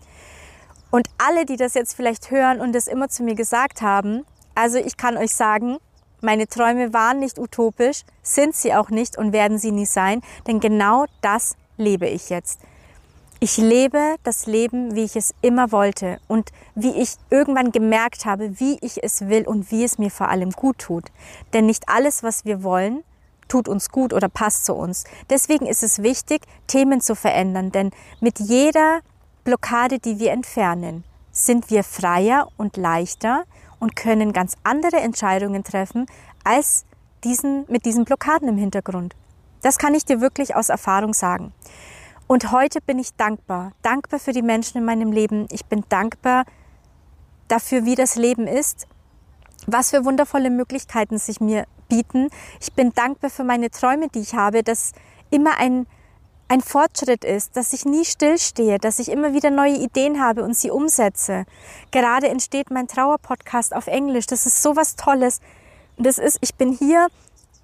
Und 0.91 1.09
alle, 1.19 1.47
die 1.47 1.57
das 1.57 1.75
jetzt 1.75 1.95
vielleicht 1.95 2.31
hören 2.31 2.61
und 2.61 2.75
das 2.75 2.87
immer 2.87 3.09
zu 3.09 3.23
mir 3.23 3.35
gesagt 3.35 3.81
haben, 3.83 4.25
also 4.55 4.79
ich 4.79 4.97
kann 4.97 5.17
euch 5.17 5.35
sagen, 5.35 5.79
meine 6.21 6.49
Träume 6.49 6.93
waren 6.93 7.19
nicht 7.19 7.39
utopisch, 7.39 8.03
sind 8.23 8.55
sie 8.55 8.75
auch 8.75 8.91
nicht 8.91 9.17
und 9.17 9.33
werden 9.33 9.59
sie 9.59 9.71
nie 9.71 9.87
sein, 9.87 10.21
denn 10.47 10.61
genau 10.61 11.07
das 11.23 11.57
lebe 11.77 12.07
ich 12.07 12.29
jetzt. 12.29 12.61
Ich 13.43 13.57
lebe 13.57 14.17
das 14.23 14.45
Leben, 14.45 14.95
wie 14.95 15.05
ich 15.05 15.17
es 15.17 15.35
immer 15.41 15.73
wollte 15.73 16.21
und 16.29 16.51
wie 16.75 16.91
ich 16.91 17.15
irgendwann 17.31 17.73
gemerkt 17.73 18.27
habe, 18.27 18.61
wie 18.61 18.77
ich 18.83 19.03
es 19.03 19.29
will 19.29 19.49
und 19.49 19.71
wie 19.71 19.83
es 19.83 19.97
mir 19.97 20.11
vor 20.11 20.29
allem 20.29 20.51
gut 20.51 20.79
tut. 20.79 21.05
Denn 21.55 21.65
nicht 21.65 21.89
alles, 21.89 22.23
was 22.23 22.45
wir 22.45 22.63
wollen, 22.63 23.03
tut 23.51 23.69
uns 23.69 23.91
gut 23.91 24.15
oder 24.15 24.29
passt 24.29 24.65
zu 24.65 24.75
uns. 24.75 25.05
Deswegen 25.29 25.67
ist 25.67 25.83
es 25.83 26.03
wichtig, 26.03 26.43
Themen 26.67 27.01
zu 27.01 27.15
verändern, 27.15 27.71
denn 27.71 27.91
mit 28.21 28.39
jeder 28.39 29.01
Blockade, 29.45 29.99
die 29.99 30.19
wir 30.19 30.33
entfernen, 30.33 31.05
sind 31.33 31.71
wir 31.71 31.85
freier 31.85 32.49
und 32.57 32.77
leichter 32.77 33.45
und 33.79 33.97
können 33.97 34.33
ganz 34.33 34.55
andere 34.63 34.99
Entscheidungen 34.99 35.65
treffen 35.65 36.07
als 36.45 36.85
diesen, 37.25 37.65
mit 37.69 37.85
diesen 37.85 38.05
Blockaden 38.05 38.49
im 38.49 38.57
Hintergrund. 38.57 39.15
Das 39.63 39.79
kann 39.79 39.95
ich 39.95 40.05
dir 40.05 40.21
wirklich 40.21 40.55
aus 40.55 40.69
Erfahrung 40.69 41.13
sagen. 41.13 41.53
Und 42.27 42.53
heute 42.53 42.81
bin 42.81 42.99
ich 42.99 43.15
dankbar. 43.17 43.73
Dankbar 43.83 44.21
für 44.21 44.33
die 44.33 44.43
Menschen 44.43 44.79
in 44.79 44.85
meinem 44.85 45.13
Leben. 45.13 45.47
Ich 45.51 45.67
bin 45.67 45.85
dankbar 45.89 46.45
dafür, 47.49 47.85
wie 47.85 47.97
das 47.97 48.15
Leben 48.15 48.47
ist, 48.47 48.87
was 49.67 49.91
für 49.91 50.05
wundervolle 50.05 50.51
Möglichkeiten 50.51 51.19
sich 51.19 51.41
mir 51.41 51.67
bieten. 51.91 52.31
Ich 52.59 52.73
bin 52.73 52.93
dankbar 52.95 53.29
für 53.29 53.45
meine 53.45 53.71
Träume, 53.71 54.09
die 54.09 54.21
ich 54.21 54.35
habe, 54.35 54.63
dass 54.63 54.93
immer 55.29 55.59
ein, 55.59 55.87
ein 56.49 56.63
Fortschritt 56.63 57.25
ist, 57.25 57.59
dass 57.59 57.75
ich 57.75 57.85
nie 57.85 58.07
stillstehe, 58.07 58.79
dass 58.79 58.99
ich 58.99 59.11
immer 59.11 59.35
wieder 59.35 59.51
neue 59.51 59.77
Ideen 59.77 60.23
habe 60.23 60.43
und 60.43 60.57
sie 60.57 60.71
umsetze. 60.71 61.45
Gerade 61.91 62.29
entsteht 62.29 62.71
mein 62.71 62.89
Trauerpodcast 62.89 63.77
auf 63.77 63.87
Englisch. 63.87 64.27
Das 64.27 64.47
ist 64.47 64.63
so 64.63 64.75
was 64.77 64.97
Tolles. 64.97 65.41
Das 65.99 66.17
ist, 66.17 66.39
ich 66.41 66.55
bin 66.55 66.73
hier 66.73 67.09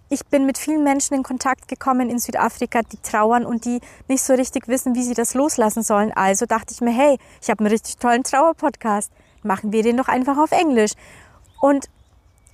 ich 0.09 0.25
bin 0.27 0.47
mit 0.47 0.57
vielen 0.57 0.85
Menschen 0.85 1.15
in 1.15 1.25
Kontakt 1.25 1.67
gekommen 1.67 2.11
in 2.11 2.21
Südafrika, 2.21 2.83
die 2.83 2.99
trauern 2.99 3.45
und 3.45 3.65
die 3.65 3.81
nicht 4.07 4.23
so 4.23 4.35
richtig 4.35 4.69
wissen, 4.69 4.95
wie 4.95 5.03
sie 5.03 5.15
das 5.15 5.35
loslassen 5.35 5.83
sollen. 5.83 6.13
Also 6.13 6.47
dachte 6.47 6.73
ich 6.73 6.81
mir, 6.81 6.93
hey, 6.93 7.19
ich 7.43 7.51
habe 7.51 7.61
einen 7.61 7.73
richtig 7.73 7.97
tollen 7.97 8.23
Trauerpodcast. 8.23 9.11
Machen 9.43 9.73
wir 9.73 9.83
den 9.83 9.97
doch 9.97 10.07
einfach 10.07 10.39
auf 10.39 10.53
Englisch. 10.53 10.93
Und 11.61 11.87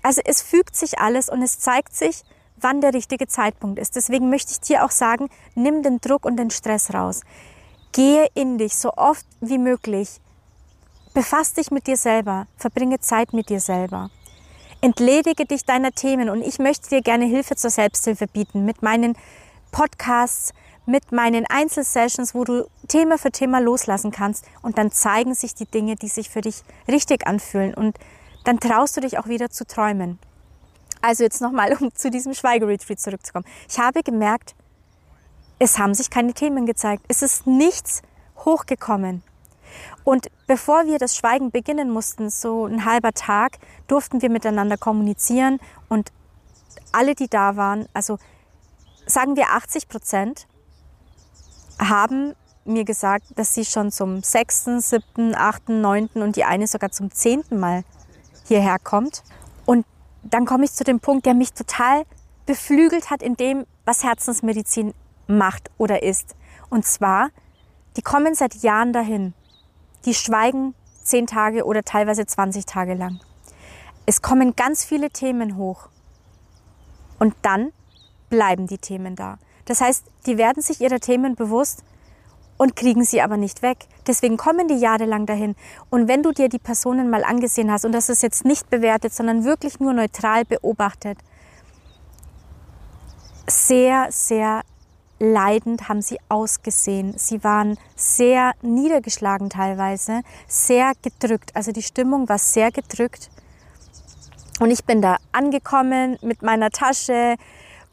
also 0.02 0.20
es 0.24 0.42
fügt 0.42 0.76
sich 0.76 0.98
alles 0.98 1.28
und 1.28 1.42
es 1.42 1.58
zeigt 1.58 1.94
sich, 1.94 2.22
wann 2.56 2.80
der 2.80 2.94
richtige 2.94 3.26
Zeitpunkt 3.26 3.78
ist. 3.78 3.96
Deswegen 3.96 4.30
möchte 4.30 4.52
ich 4.52 4.60
dir 4.60 4.84
auch 4.84 4.90
sagen, 4.90 5.28
nimm 5.54 5.82
den 5.82 6.00
Druck 6.00 6.24
und 6.24 6.36
den 6.36 6.50
Stress 6.50 6.92
raus. 6.94 7.22
Gehe 7.92 8.26
in 8.34 8.58
dich 8.58 8.76
so 8.76 8.92
oft 8.94 9.26
wie 9.40 9.58
möglich. 9.58 10.20
Befass 11.14 11.54
dich 11.54 11.70
mit 11.70 11.86
dir 11.86 11.96
selber. 11.96 12.46
Verbringe 12.56 13.00
Zeit 13.00 13.32
mit 13.32 13.48
dir 13.48 13.60
selber. 13.60 14.10
Entledige 14.80 15.44
dich 15.44 15.64
deiner 15.64 15.92
Themen 15.92 16.28
und 16.28 16.42
ich 16.42 16.58
möchte 16.58 16.88
dir 16.88 17.02
gerne 17.02 17.26
Hilfe 17.26 17.54
zur 17.54 17.70
Selbsthilfe 17.70 18.26
bieten 18.26 18.64
mit 18.64 18.82
meinen 18.82 19.16
Podcasts, 19.70 20.52
mit 20.86 21.12
meinen 21.12 21.46
Einzelsessions, 21.46 22.34
wo 22.34 22.42
du 22.44 22.66
Thema 22.88 23.18
für 23.18 23.30
Thema 23.30 23.60
loslassen 23.60 24.10
kannst 24.10 24.44
und 24.62 24.78
dann 24.78 24.90
zeigen 24.90 25.34
sich 25.34 25.54
die 25.54 25.66
Dinge, 25.66 25.94
die 25.94 26.08
sich 26.08 26.30
für 26.30 26.40
dich 26.40 26.62
richtig 26.88 27.26
anfühlen 27.26 27.74
und 27.74 27.96
dann 28.44 28.60
traust 28.60 28.96
du 28.96 29.00
dich 29.00 29.18
auch 29.18 29.26
wieder 29.26 29.50
zu 29.50 29.66
träumen. 29.66 30.18
Also 31.00 31.24
jetzt 31.24 31.40
nochmal, 31.40 31.76
um 31.80 31.94
zu 31.94 32.10
diesem 32.10 32.34
Schweigeretreat 32.34 33.00
zurückzukommen. 33.00 33.44
Ich 33.68 33.78
habe 33.78 34.02
gemerkt, 34.02 34.54
es 35.58 35.78
haben 35.78 35.94
sich 35.94 36.10
keine 36.10 36.32
Themen 36.32 36.66
gezeigt. 36.66 37.04
Es 37.08 37.22
ist 37.22 37.46
nichts 37.46 38.02
hochgekommen. 38.44 39.22
Und 40.04 40.28
bevor 40.46 40.86
wir 40.86 40.98
das 40.98 41.16
Schweigen 41.16 41.50
beginnen 41.50 41.90
mussten, 41.90 42.30
so 42.30 42.66
ein 42.66 42.84
halber 42.84 43.12
Tag, 43.12 43.58
durften 43.86 44.22
wir 44.22 44.30
miteinander 44.30 44.76
kommunizieren 44.76 45.58
und 45.88 46.12
alle, 46.92 47.14
die 47.14 47.28
da 47.28 47.56
waren, 47.56 47.86
also 47.94 48.18
sagen 49.06 49.36
wir 49.36 49.50
80 49.50 49.88
Prozent, 49.88 50.46
haben 51.78 52.34
mir 52.64 52.84
gesagt, 52.84 53.26
dass 53.36 53.54
sie 53.54 53.64
schon 53.64 53.90
zum 53.90 54.22
sechsten, 54.22 54.80
siebten, 54.80 55.34
achten, 55.34 55.80
neunten 55.80 56.22
und 56.22 56.36
die 56.36 56.44
eine 56.44 56.66
sogar 56.66 56.90
zum 56.90 57.10
zehnten 57.10 57.58
Mal 57.58 57.82
hierher 58.46 58.78
kommt. 58.78 59.22
Und 59.64 59.86
dann 60.22 60.46
komme 60.46 60.64
ich 60.64 60.72
zu 60.72 60.84
dem 60.84 61.00
Punkt, 61.00 61.26
der 61.26 61.34
mich 61.34 61.52
total 61.52 62.04
beflügelt 62.46 63.10
hat 63.10 63.22
in 63.22 63.36
dem, 63.36 63.66
was 63.84 64.04
Herzensmedizin 64.04 64.94
macht 65.26 65.70
oder 65.78 66.02
ist. 66.02 66.34
Und 66.70 66.86
zwar, 66.86 67.30
die 67.96 68.02
kommen 68.02 68.34
seit 68.34 68.56
Jahren 68.56 68.92
dahin. 68.92 69.34
Die 70.04 70.14
schweigen 70.14 70.74
zehn 71.02 71.26
Tage 71.26 71.64
oder 71.64 71.82
teilweise 71.82 72.26
20 72.26 72.66
Tage 72.66 72.94
lang. 72.94 73.20
Es 74.06 74.22
kommen 74.22 74.56
ganz 74.56 74.84
viele 74.84 75.10
Themen 75.10 75.56
hoch. 75.56 75.88
Und 77.18 77.34
dann 77.42 77.72
bleiben 78.30 78.66
die 78.66 78.78
Themen 78.78 79.14
da. 79.14 79.38
Das 79.64 79.80
heißt, 79.80 80.04
die 80.26 80.38
werden 80.38 80.62
sich 80.62 80.80
ihrer 80.80 80.98
Themen 80.98 81.36
bewusst 81.36 81.84
und 82.62 82.76
kriegen 82.76 83.04
sie 83.04 83.20
aber 83.20 83.36
nicht 83.36 83.60
weg. 83.62 83.88
Deswegen 84.06 84.36
kommen 84.36 84.68
die 84.68 84.76
jahrelang 84.76 85.26
dahin. 85.26 85.56
Und 85.90 86.06
wenn 86.06 86.22
du 86.22 86.30
dir 86.30 86.48
die 86.48 86.60
Personen 86.60 87.10
mal 87.10 87.24
angesehen 87.24 87.72
hast, 87.72 87.84
und 87.84 87.90
das 87.90 88.08
ist 88.08 88.22
jetzt 88.22 88.44
nicht 88.44 88.70
bewertet, 88.70 89.12
sondern 89.12 89.44
wirklich 89.44 89.80
nur 89.80 89.92
neutral 89.92 90.44
beobachtet, 90.44 91.18
sehr, 93.48 94.06
sehr 94.10 94.62
leidend 95.18 95.88
haben 95.88 96.02
sie 96.02 96.20
ausgesehen. 96.28 97.18
Sie 97.18 97.42
waren 97.42 97.78
sehr 97.96 98.52
niedergeschlagen 98.62 99.50
teilweise, 99.50 100.22
sehr 100.46 100.92
gedrückt. 101.02 101.50
Also 101.56 101.72
die 101.72 101.82
Stimmung 101.82 102.28
war 102.28 102.38
sehr 102.38 102.70
gedrückt. 102.70 103.28
Und 104.60 104.70
ich 104.70 104.84
bin 104.84 105.02
da 105.02 105.16
angekommen 105.32 106.16
mit 106.22 106.42
meiner 106.42 106.70
Tasche, 106.70 107.34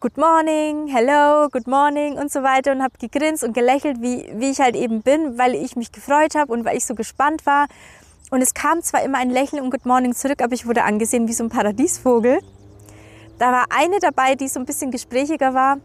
Good 0.02 0.16
morning, 0.16 0.88
hello, 0.88 1.50
good 1.50 1.68
morning 1.68 2.18
und 2.18 2.32
so 2.32 2.42
weiter 2.42 2.72
und 2.72 2.82
habe 2.82 2.94
gegrinst 2.98 3.44
und 3.44 3.52
gelächelt, 3.52 4.02
wie, 4.02 4.30
wie 4.34 4.50
ich 4.50 4.62
halt 4.62 4.78
eben 4.78 5.02
bin, 5.02 5.38
weil 5.38 5.54
ich 5.56 5.76
mich 5.76 5.92
gefreut 5.92 6.36
habe 6.36 6.54
und 6.54 6.64
weil 6.64 6.78
ich 6.78 6.86
so 6.86 6.96
gespannt 6.96 7.46
war. 7.46 7.68
Und 8.32 8.42
es 8.42 8.54
kam 8.54 8.82
zwar 8.82 9.04
immer 9.04 9.18
ein 9.18 9.30
Lächeln 9.30 9.62
und 9.62 9.72
Good 9.72 9.86
Morning 9.86 10.16
zurück, 10.16 10.42
aber 10.42 10.54
ich 10.54 10.66
wurde 10.66 10.84
angesehen 10.84 11.28
wie 11.28 11.34
so 11.34 11.44
ein 11.44 11.50
Paradiesvogel. 11.50 12.40
Da 13.40 13.52
war 13.52 13.66
eine 13.72 14.00
dabei, 14.00 14.36
die 14.36 14.48
so 14.48 14.62
ein 14.62 14.66
bisschen 14.66 14.90
gesprächiger 14.90 15.54
war 15.54 15.80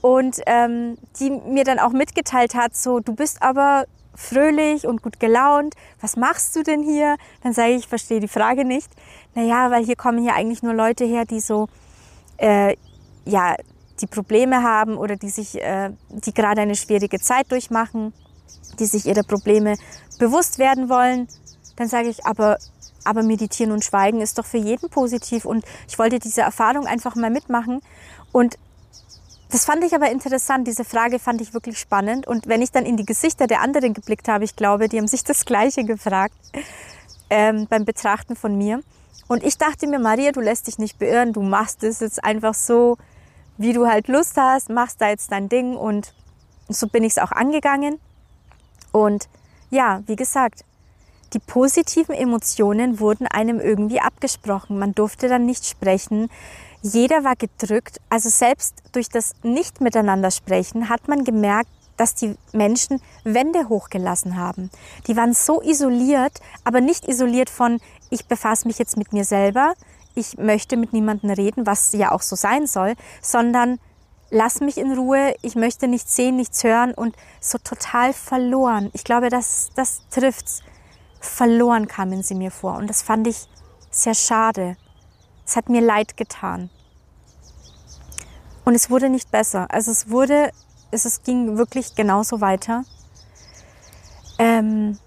und 0.00 0.40
ähm, 0.46 0.96
die 1.20 1.32
mir 1.32 1.64
dann 1.64 1.80
auch 1.80 1.92
mitgeteilt 1.92 2.54
hat, 2.54 2.74
so, 2.74 3.00
du 3.00 3.14
bist 3.14 3.42
aber 3.42 3.84
fröhlich 4.14 4.86
und 4.86 5.02
gut 5.02 5.20
gelaunt. 5.20 5.74
Was 6.00 6.16
machst 6.16 6.56
du 6.56 6.62
denn 6.62 6.82
hier? 6.82 7.16
Dann 7.42 7.52
sage 7.52 7.72
ich, 7.72 7.80
ich 7.80 7.88
verstehe 7.88 8.20
die 8.20 8.28
Frage 8.28 8.64
nicht. 8.64 8.90
Naja, 9.34 9.70
weil 9.70 9.84
hier 9.84 9.96
kommen 9.96 10.24
ja 10.24 10.32
eigentlich 10.32 10.62
nur 10.62 10.72
Leute 10.72 11.04
her, 11.04 11.26
die 11.26 11.40
so, 11.40 11.68
äh, 12.38 12.74
ja, 13.24 13.56
die 14.00 14.06
Probleme 14.06 14.62
haben 14.62 14.96
oder 14.96 15.16
die 15.16 15.28
sich, 15.28 15.60
äh, 15.60 15.90
die 16.10 16.34
gerade 16.34 16.60
eine 16.60 16.74
schwierige 16.74 17.20
Zeit 17.20 17.50
durchmachen, 17.50 18.12
die 18.78 18.86
sich 18.86 19.06
ihrer 19.06 19.22
Probleme 19.22 19.76
bewusst 20.18 20.58
werden 20.58 20.88
wollen. 20.88 21.28
Dann 21.76 21.88
sage 21.88 22.08
ich, 22.08 22.24
aber, 22.26 22.58
aber 23.04 23.22
meditieren 23.22 23.72
und 23.72 23.84
schweigen 23.84 24.20
ist 24.20 24.38
doch 24.38 24.46
für 24.46 24.58
jeden 24.58 24.88
positiv 24.90 25.44
und 25.44 25.64
ich 25.88 25.98
wollte 25.98 26.18
diese 26.18 26.42
Erfahrung 26.42 26.86
einfach 26.86 27.14
mal 27.14 27.30
mitmachen 27.30 27.80
und 28.32 28.58
das 29.52 29.66
fand 29.66 29.84
ich 29.84 29.94
aber 29.94 30.10
interessant. 30.10 30.66
Diese 30.66 30.82
Frage 30.82 31.18
fand 31.18 31.42
ich 31.42 31.52
wirklich 31.52 31.78
spannend. 31.78 32.26
Und 32.26 32.48
wenn 32.48 32.62
ich 32.62 32.72
dann 32.72 32.86
in 32.86 32.96
die 32.96 33.04
Gesichter 33.04 33.46
der 33.46 33.60
anderen 33.60 33.92
geblickt 33.92 34.26
habe, 34.26 34.44
ich 34.44 34.56
glaube, 34.56 34.88
die 34.88 34.96
haben 34.96 35.06
sich 35.06 35.24
das 35.24 35.44
Gleiche 35.44 35.84
gefragt 35.84 36.34
ähm, 37.28 37.66
beim 37.68 37.84
Betrachten 37.84 38.34
von 38.34 38.56
mir. 38.56 38.82
Und 39.28 39.44
ich 39.44 39.58
dachte 39.58 39.86
mir, 39.86 39.98
Maria, 39.98 40.32
du 40.32 40.40
lässt 40.40 40.68
dich 40.68 40.78
nicht 40.78 40.98
beirren. 40.98 41.34
Du 41.34 41.42
machst 41.42 41.84
es 41.84 42.00
jetzt 42.00 42.24
einfach 42.24 42.54
so, 42.54 42.96
wie 43.58 43.72
du 43.72 43.86
halt 43.86 44.08
Lust 44.08 44.36
hast. 44.36 44.70
Machst 44.70 45.00
da 45.00 45.08
jetzt 45.08 45.32
dein 45.32 45.48
Ding. 45.48 45.76
Und 45.76 46.14
so 46.68 46.86
bin 46.86 47.04
ich 47.04 47.12
es 47.12 47.18
auch 47.18 47.32
angegangen. 47.32 47.98
Und 48.92 49.28
ja, 49.70 50.02
wie 50.06 50.16
gesagt, 50.16 50.64
die 51.32 51.38
positiven 51.38 52.14
Emotionen 52.14 53.00
wurden 53.00 53.26
einem 53.26 53.58
irgendwie 53.58 54.00
abgesprochen. 54.00 54.78
Man 54.78 54.94
durfte 54.94 55.28
dann 55.28 55.46
nicht 55.46 55.66
sprechen. 55.66 56.28
Jeder 56.82 57.24
war 57.24 57.36
gedrückt. 57.36 58.00
Also 58.10 58.28
selbst 58.28 58.82
durch 58.92 59.08
das 59.08 59.32
Nicht-Miteinander 59.42 60.30
sprechen 60.30 60.88
hat 60.88 61.08
man 61.08 61.24
gemerkt, 61.24 61.70
dass 61.96 62.14
die 62.14 62.36
Menschen 62.52 63.00
Wände 63.24 63.68
hochgelassen 63.68 64.36
haben. 64.36 64.70
Die 65.06 65.16
waren 65.16 65.34
so 65.34 65.62
isoliert, 65.62 66.40
aber 66.64 66.80
nicht 66.80 67.06
isoliert 67.08 67.48
von, 67.48 67.80
ich 68.10 68.26
befasse 68.26 68.66
mich 68.66 68.78
jetzt 68.78 68.96
mit 68.96 69.12
mir 69.12 69.24
selber, 69.24 69.74
ich 70.14 70.38
möchte 70.38 70.76
mit 70.76 70.92
niemandem 70.92 71.30
reden, 71.30 71.66
was 71.66 71.92
ja 71.92 72.12
auch 72.12 72.22
so 72.22 72.36
sein 72.36 72.66
soll, 72.66 72.94
sondern 73.20 73.78
lass 74.30 74.60
mich 74.60 74.78
in 74.78 74.92
Ruhe, 74.92 75.34
ich 75.42 75.54
möchte 75.54 75.88
nichts 75.88 76.16
sehen, 76.16 76.36
nichts 76.36 76.64
hören 76.64 76.94
und 76.94 77.14
so 77.40 77.58
total 77.58 78.12
verloren. 78.12 78.90
Ich 78.94 79.04
glaube, 79.04 79.28
das, 79.28 79.70
das 79.74 80.02
trifft's. 80.10 80.62
Verloren 81.20 81.86
kamen 81.86 82.22
sie 82.22 82.34
mir 82.34 82.50
vor 82.50 82.76
und 82.76 82.88
das 82.88 83.02
fand 83.02 83.26
ich 83.26 83.46
sehr 83.90 84.14
schade. 84.14 84.76
Es 85.46 85.54
hat 85.54 85.68
mir 85.68 85.80
leid 85.80 86.16
getan. 86.16 86.70
Und 88.64 88.74
es 88.74 88.90
wurde 88.90 89.08
nicht 89.08 89.30
besser. 89.30 89.66
Also 89.70 89.90
es 89.90 90.08
wurde, 90.08 90.50
es, 90.90 91.04
es 91.04 91.22
ging 91.22 91.58
wirklich 91.58 91.94
genauso 91.94 92.40
weiter. 92.40 92.84
Ähm, 94.38 94.98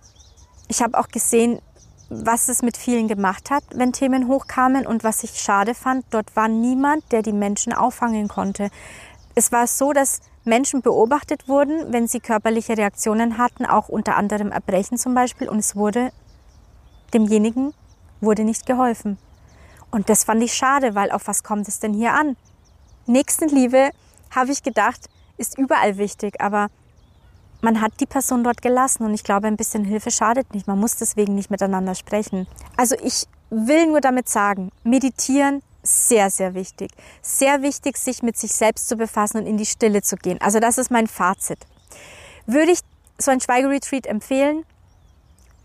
ich 0.68 0.82
habe 0.82 0.98
auch 0.98 1.08
gesehen, 1.08 1.62
was 2.10 2.50
es 2.50 2.62
mit 2.62 2.78
vielen 2.78 3.08
gemacht 3.08 3.50
hat, 3.50 3.64
wenn 3.74 3.94
Themen 3.94 4.28
hochkamen 4.28 4.86
und 4.86 5.04
was 5.04 5.24
ich 5.24 5.40
schade 5.40 5.74
fand, 5.74 6.06
dort 6.12 6.36
war 6.36 6.48
niemand, 6.48 7.12
der 7.12 7.22
die 7.22 7.34
Menschen 7.34 7.74
auffangen 7.74 8.28
konnte. 8.28 8.70
Es 9.34 9.52
war 9.52 9.68
so, 9.68 9.92
dass 9.94 10.22
Menschen 10.44 10.82
beobachtet 10.82 11.48
wurden, 11.48 11.92
wenn 11.92 12.08
sie 12.08 12.20
körperliche 12.20 12.78
Reaktionen 12.78 13.38
hatten, 13.38 13.66
auch 13.66 13.90
unter 13.90 14.16
anderem 14.16 14.52
Erbrechen 14.52 14.98
zum 14.98 15.16
Beispiel, 15.16 15.50
und 15.50 15.60
es 15.60 15.76
wurde 15.76 16.12
demjenigen 17.14 17.74
wurde 18.22 18.44
nicht 18.44 18.66
geholfen. 18.66 19.18
Und 19.92 20.10
das 20.10 20.24
fand 20.24 20.44
ich 20.44 20.54
schade, 20.54 20.96
weil 20.96 21.12
auf 21.12 21.28
was 21.28 21.44
kommt 21.44 21.68
es 21.68 21.80
denn 21.80 21.94
hier 21.94 22.14
an? 22.14 22.36
Nächstenliebe, 23.06 23.92
habe 24.32 24.52
ich 24.52 24.64
gedacht, 24.64 25.10
ist 25.38 25.58
überall 25.58 25.98
wichtig, 25.98 26.42
aber 26.42 26.70
man 27.66 27.82
hat 27.82 28.00
die 28.00 28.06
Person 28.06 28.44
dort 28.44 28.62
gelassen 28.62 29.04
und 29.04 29.14
ich 29.16 29.24
glaube, 29.24 29.48
ein 29.48 29.58
bisschen 29.58 29.84
Hilfe 29.84 30.12
schadet 30.12 30.54
nicht. 30.54 30.68
Man 30.68 30.80
muss 30.80 30.98
deswegen 30.98 31.34
nicht 31.34 31.50
miteinander 31.50 31.96
sprechen. 31.96 32.48
Also 32.78 32.96
ich 33.02 33.26
will 33.50 33.88
nur 33.88 34.02
damit 34.02 34.30
sagen, 34.30 34.72
meditieren 34.84 35.64
sehr, 35.82 36.30
sehr 36.30 36.54
wichtig. 36.54 36.92
Sehr 37.24 37.64
wichtig, 37.64 37.98
sich 37.98 38.22
mit 38.22 38.38
sich 38.38 38.54
selbst 38.54 38.88
zu 38.88 38.96
befassen 38.96 39.38
und 39.40 39.48
in 39.48 39.58
die 39.58 39.66
Stille 39.66 40.04
zu 40.04 40.16
gehen. 40.16 40.40
Also 40.42 40.60
das 40.60 40.78
ist 40.78 40.92
mein 40.92 41.08
Fazit. 41.08 41.58
Würde 42.46 42.72
ich 42.72 42.82
so 43.18 43.32
ein 43.32 43.42
Schweigeretreat 43.42 44.06
empfehlen? 44.06 44.64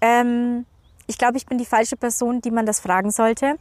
Ähm, 0.01 0.65
ich 1.07 1.19
glaube, 1.19 1.37
ich 1.37 1.45
bin 1.45 1.59
die 1.59 1.67
falsche 1.67 1.99
Person, 1.99 2.41
die 2.41 2.51
man 2.51 2.65
das 2.65 2.81
fragen 2.81 3.11
sollte. 3.11 3.59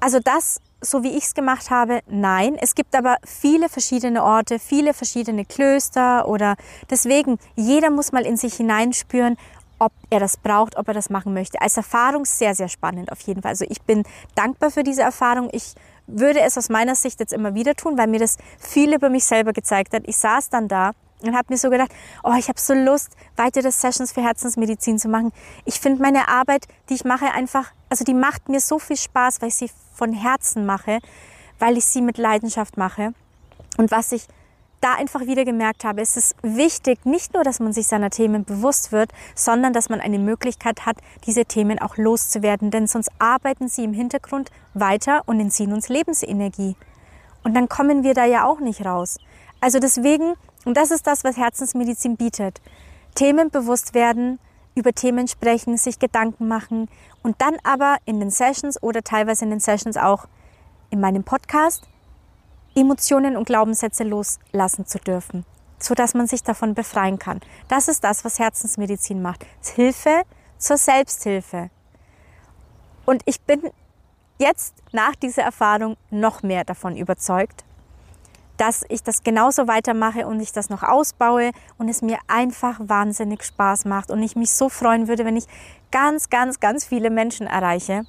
Also 0.00 0.18
das, 0.18 0.60
so 0.80 1.02
wie 1.02 1.16
ich 1.16 1.24
es 1.24 1.34
gemacht 1.34 1.70
habe, 1.70 2.00
nein. 2.06 2.56
Es 2.60 2.74
gibt 2.74 2.94
aber 2.94 3.16
viele 3.24 3.68
verschiedene 3.68 4.22
Orte, 4.22 4.58
viele 4.58 4.94
verschiedene 4.94 5.44
Klöster 5.44 6.28
oder 6.28 6.56
deswegen, 6.90 7.38
jeder 7.54 7.90
muss 7.90 8.12
mal 8.12 8.26
in 8.26 8.36
sich 8.36 8.54
hineinspüren, 8.54 9.36
ob 9.78 9.92
er 10.10 10.20
das 10.20 10.36
braucht, 10.36 10.76
ob 10.76 10.88
er 10.88 10.94
das 10.94 11.10
machen 11.10 11.34
möchte. 11.34 11.60
Als 11.60 11.76
Erfahrung 11.76 12.24
sehr, 12.24 12.54
sehr 12.54 12.68
spannend 12.68 13.12
auf 13.12 13.20
jeden 13.20 13.42
Fall. 13.42 13.50
Also 13.50 13.66
ich 13.68 13.82
bin 13.82 14.04
dankbar 14.34 14.70
für 14.70 14.82
diese 14.82 15.02
Erfahrung. 15.02 15.48
Ich 15.52 15.74
würde 16.06 16.40
es 16.40 16.56
aus 16.56 16.68
meiner 16.68 16.94
Sicht 16.94 17.20
jetzt 17.20 17.32
immer 17.32 17.54
wieder 17.54 17.74
tun, 17.74 17.98
weil 17.98 18.06
mir 18.06 18.20
das 18.20 18.38
viel 18.58 18.94
über 18.94 19.10
mich 19.10 19.24
selber 19.24 19.52
gezeigt 19.52 19.92
hat. 19.92 20.04
Ich 20.06 20.16
saß 20.16 20.50
dann 20.50 20.68
da 20.68 20.92
und 21.20 21.36
habe 21.36 21.46
mir 21.48 21.58
so 21.58 21.70
gedacht, 21.70 21.90
oh, 22.22 22.34
ich 22.38 22.48
habe 22.48 22.60
so 22.60 22.74
Lust, 22.74 23.16
weitere 23.36 23.70
Sessions 23.70 24.12
für 24.12 24.22
Herzensmedizin 24.22 24.98
zu 24.98 25.08
machen. 25.08 25.32
Ich 25.64 25.80
finde 25.80 26.02
meine 26.02 26.28
Arbeit, 26.28 26.66
die 26.88 26.94
ich 26.94 27.04
mache, 27.04 27.26
einfach, 27.32 27.72
also 27.88 28.04
die 28.04 28.14
macht 28.14 28.48
mir 28.48 28.60
so 28.60 28.78
viel 28.78 28.96
Spaß, 28.96 29.40
weil 29.40 29.48
ich 29.48 29.56
sie 29.56 29.70
von 29.96 30.12
Herzen 30.12 30.66
mache, 30.66 31.00
weil 31.58 31.76
ich 31.76 31.86
sie 31.86 32.02
mit 32.02 32.18
Leidenschaft 32.18 32.76
mache. 32.76 33.12
Und 33.76 33.90
was 33.90 34.12
ich 34.12 34.26
da 34.80 34.94
einfach 34.94 35.22
wieder 35.22 35.44
gemerkt 35.44 35.84
habe, 35.84 36.02
ist 36.02 36.16
es 36.16 36.34
wichtig, 36.42 37.04
nicht 37.04 37.34
nur, 37.34 37.42
dass 37.42 37.60
man 37.60 37.72
sich 37.72 37.86
seiner 37.86 38.10
Themen 38.10 38.44
bewusst 38.44 38.92
wird, 38.92 39.10
sondern 39.34 39.72
dass 39.72 39.88
man 39.88 40.00
eine 40.00 40.18
Möglichkeit 40.18 40.84
hat, 40.86 40.98
diese 41.26 41.46
Themen 41.46 41.78
auch 41.78 41.96
loszuwerden, 41.96 42.70
denn 42.70 42.86
sonst 42.86 43.10
arbeiten 43.18 43.68
sie 43.68 43.84
im 43.84 43.94
Hintergrund 43.94 44.50
weiter 44.74 45.22
und 45.26 45.40
entziehen 45.40 45.72
uns 45.72 45.88
Lebensenergie. 45.88 46.76
Und 47.42 47.54
dann 47.54 47.68
kommen 47.68 48.02
wir 48.02 48.14
da 48.14 48.24
ja 48.26 48.44
auch 48.44 48.60
nicht 48.60 48.84
raus. 48.84 49.18
Also 49.60 49.78
deswegen 49.78 50.34
und 50.66 50.76
das 50.76 50.90
ist 50.90 51.06
das, 51.06 51.22
was 51.22 51.36
Herzensmedizin 51.36 52.16
bietet. 52.16 52.60
Themen 53.14 53.50
bewusst 53.50 53.94
werden, 53.94 54.40
über 54.76 54.92
Themen 54.92 55.26
sprechen, 55.26 55.76
sich 55.76 55.98
Gedanken 55.98 56.46
machen 56.46 56.88
und 57.22 57.40
dann 57.40 57.56
aber 57.64 57.96
in 58.04 58.20
den 58.20 58.30
Sessions 58.30 58.80
oder 58.82 59.02
teilweise 59.02 59.44
in 59.44 59.50
den 59.50 59.58
Sessions 59.60 59.96
auch 59.96 60.28
in 60.90 61.00
meinem 61.00 61.24
Podcast 61.24 61.82
Emotionen 62.76 63.36
und 63.36 63.46
Glaubenssätze 63.46 64.04
loslassen 64.04 64.86
zu 64.86 64.98
dürfen, 64.98 65.46
so 65.78 65.94
dass 65.94 66.12
man 66.12 66.26
sich 66.26 66.42
davon 66.42 66.74
befreien 66.74 67.18
kann. 67.18 67.40
Das 67.68 67.88
ist 67.88 68.04
das, 68.04 68.24
was 68.24 68.38
Herzensmedizin 68.38 69.22
macht. 69.22 69.46
Hilfe 69.74 70.22
zur 70.58 70.76
Selbsthilfe. 70.76 71.70
Und 73.06 73.22
ich 73.24 73.40
bin 73.40 73.62
jetzt 74.38 74.74
nach 74.92 75.14
dieser 75.14 75.42
Erfahrung 75.42 75.96
noch 76.10 76.42
mehr 76.42 76.64
davon 76.64 76.96
überzeugt, 76.96 77.64
dass 78.56 78.84
ich 78.88 79.02
das 79.02 79.22
genauso 79.22 79.68
weitermache 79.68 80.26
und 80.26 80.40
ich 80.40 80.52
das 80.52 80.70
noch 80.70 80.82
ausbaue 80.82 81.50
und 81.78 81.88
es 81.88 82.02
mir 82.02 82.18
einfach 82.26 82.78
wahnsinnig 82.80 83.44
Spaß 83.44 83.84
macht 83.84 84.10
und 84.10 84.22
ich 84.22 84.36
mich 84.36 84.52
so 84.52 84.68
freuen 84.68 85.08
würde, 85.08 85.24
wenn 85.24 85.36
ich 85.36 85.46
ganz, 85.90 86.30
ganz, 86.30 86.60
ganz 86.60 86.84
viele 86.84 87.10
Menschen 87.10 87.46
erreiche. 87.46 88.04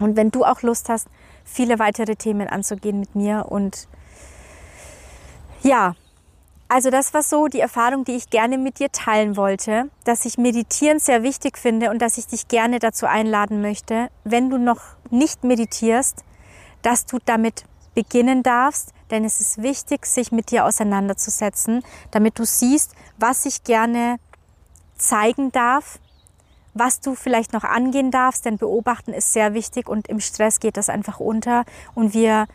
Und 0.00 0.16
wenn 0.16 0.30
du 0.30 0.44
auch 0.44 0.62
Lust 0.62 0.88
hast, 0.88 1.08
viele 1.44 1.78
weitere 1.78 2.16
Themen 2.16 2.48
anzugehen 2.48 3.00
mit 3.00 3.14
mir 3.14 3.46
und 3.48 3.88
ja, 5.62 5.94
also 6.68 6.90
das 6.90 7.12
war 7.12 7.22
so 7.22 7.48
die 7.48 7.58
Erfahrung, 7.58 8.04
die 8.04 8.12
ich 8.12 8.30
gerne 8.30 8.56
mit 8.56 8.78
dir 8.78 8.92
teilen 8.92 9.36
wollte, 9.36 9.90
dass 10.04 10.24
ich 10.24 10.38
Meditieren 10.38 11.00
sehr 11.00 11.24
wichtig 11.24 11.58
finde 11.58 11.90
und 11.90 12.00
dass 12.00 12.16
ich 12.16 12.28
dich 12.28 12.46
gerne 12.46 12.78
dazu 12.78 13.06
einladen 13.06 13.60
möchte, 13.60 14.08
wenn 14.22 14.50
du 14.50 14.56
noch 14.56 14.80
nicht 15.10 15.42
meditierst, 15.42 16.24
dass 16.82 17.06
du 17.06 17.18
damit 17.24 17.64
beginnen 17.94 18.44
darfst, 18.44 18.92
denn 19.10 19.24
es 19.24 19.40
ist 19.40 19.62
wichtig, 19.62 20.06
sich 20.06 20.32
mit 20.32 20.50
dir 20.50 20.64
auseinanderzusetzen, 20.64 21.82
damit 22.10 22.38
du 22.38 22.44
siehst, 22.44 22.94
was 23.18 23.44
ich 23.46 23.64
gerne 23.64 24.18
zeigen 24.96 25.50
darf, 25.52 25.98
was 26.74 27.00
du 27.00 27.14
vielleicht 27.14 27.52
noch 27.52 27.64
angehen 27.64 28.10
darfst, 28.10 28.44
denn 28.44 28.58
beobachten 28.58 29.12
ist 29.12 29.32
sehr 29.32 29.54
wichtig 29.54 29.88
und 29.88 30.08
im 30.08 30.20
Stress 30.20 30.60
geht 30.60 30.76
das 30.76 30.88
einfach 30.88 31.18
unter 31.20 31.64
und 31.94 32.14
wir 32.14 32.46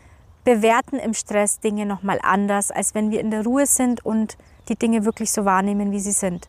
bewerten 0.44 0.96
im 0.96 1.12
Stress 1.12 1.60
Dinge 1.60 1.86
nochmal 1.86 2.20
anders, 2.22 2.70
als 2.70 2.94
wenn 2.94 3.10
wir 3.10 3.20
in 3.20 3.30
der 3.30 3.44
Ruhe 3.44 3.66
sind 3.66 4.04
und 4.04 4.38
die 4.68 4.76
Dinge 4.76 5.04
wirklich 5.04 5.32
so 5.32 5.44
wahrnehmen, 5.44 5.92
wie 5.92 6.00
sie 6.00 6.12
sind. 6.12 6.48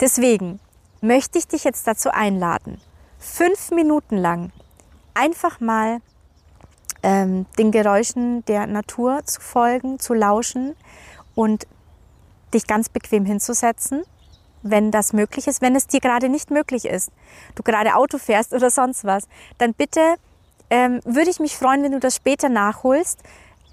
Deswegen 0.00 0.58
möchte 1.00 1.38
ich 1.38 1.46
dich 1.46 1.64
jetzt 1.64 1.86
dazu 1.86 2.10
einladen, 2.10 2.80
fünf 3.18 3.70
Minuten 3.70 4.16
lang 4.16 4.52
einfach 5.14 5.60
mal 5.60 6.00
ähm, 7.02 7.46
den 7.58 7.70
Geräuschen 7.70 8.44
der 8.46 8.66
Natur 8.66 9.24
zu 9.24 9.40
folgen, 9.40 9.98
zu 9.98 10.14
lauschen 10.14 10.76
und 11.34 11.66
dich 12.54 12.66
ganz 12.66 12.88
bequem 12.88 13.24
hinzusetzen, 13.24 14.04
wenn 14.62 14.90
das 14.90 15.12
möglich 15.12 15.46
ist. 15.46 15.62
Wenn 15.62 15.74
es 15.74 15.86
dir 15.86 16.00
gerade 16.00 16.28
nicht 16.28 16.50
möglich 16.50 16.84
ist, 16.84 17.10
du 17.54 17.62
gerade 17.62 17.96
Auto 17.96 18.18
fährst 18.18 18.52
oder 18.52 18.70
sonst 18.70 19.04
was, 19.04 19.24
dann 19.58 19.74
bitte 19.74 20.16
ähm, 20.70 21.00
würde 21.04 21.30
ich 21.30 21.40
mich 21.40 21.56
freuen, 21.56 21.82
wenn 21.82 21.92
du 21.92 22.00
das 22.00 22.16
später 22.16 22.48
nachholst. 22.48 23.20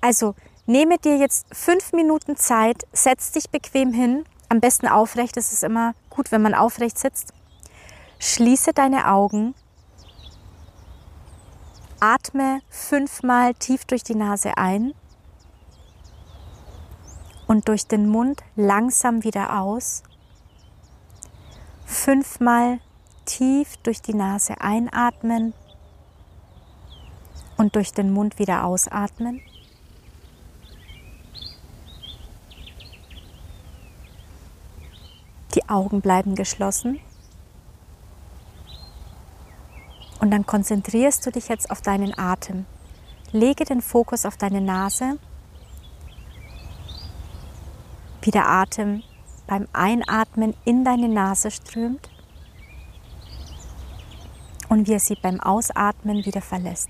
Also 0.02 0.36
nehme 0.66 0.98
dir 0.98 1.18
jetzt 1.18 1.48
fünf 1.52 1.94
Minuten 1.94 2.36
Zeit, 2.36 2.88
setz 2.94 3.32
dich 3.32 3.50
bequem 3.50 3.94
hin, 3.94 4.26
am 4.50 4.60
besten 4.60 4.88
aufrecht, 4.88 5.38
es 5.38 5.54
ist 5.54 5.64
immer 5.64 5.94
gut, 6.10 6.32
wenn 6.32 6.42
man 6.42 6.56
aufrecht 6.56 6.98
sitzt. 6.98 7.34
Schließe 8.20 8.74
deine 8.74 9.08
Augen, 9.08 9.54
atme 12.00 12.62
fünfmal 12.70 13.54
tief 13.56 13.86
durch 13.86 14.04
die 14.04 14.16
Nase 14.16 14.58
ein 14.58 14.94
und 17.48 17.68
durch 17.68 17.88
den 17.88 18.08
Mund 18.08 18.42
langsam 18.56 19.24
wieder 19.24 19.60
aus. 19.60 20.04
Fünfmal 21.86 22.80
tief 23.26 23.78
durch 23.78 24.02
die 24.02 24.14
Nase 24.14 24.62
einatmen 24.62 25.54
und 27.58 27.76
durch 27.76 27.92
den 27.92 28.12
Mund 28.12 28.40
wieder 28.40 28.64
ausatmen. 28.64 29.42
Die 35.56 35.68
Augen 35.68 36.02
bleiben 36.02 36.36
geschlossen. 36.36 37.00
Und 40.20 40.32
dann 40.32 40.46
konzentrierst 40.46 41.26
du 41.26 41.32
dich 41.32 41.48
jetzt 41.48 41.72
auf 41.72 41.82
deinen 41.82 42.18
Atem. 42.18 42.66
Lege 43.32 43.64
den 43.64 43.82
Fokus 43.82 44.26
auf 44.26 44.38
deine 44.38 44.60
Nase, 44.60 45.18
wie 48.22 48.32
der 48.32 48.50
Atem 48.50 49.04
beim 49.48 49.68
Einatmen 49.72 50.56
in 50.66 50.84
deine 50.84 51.08
Nase 51.08 51.52
strömt 51.52 52.10
und 54.68 54.88
wie 54.88 54.94
er 54.94 55.00
sie 55.00 55.16
beim 55.16 55.40
Ausatmen 55.40 56.26
wieder 56.26 56.42
verlässt. 56.42 56.90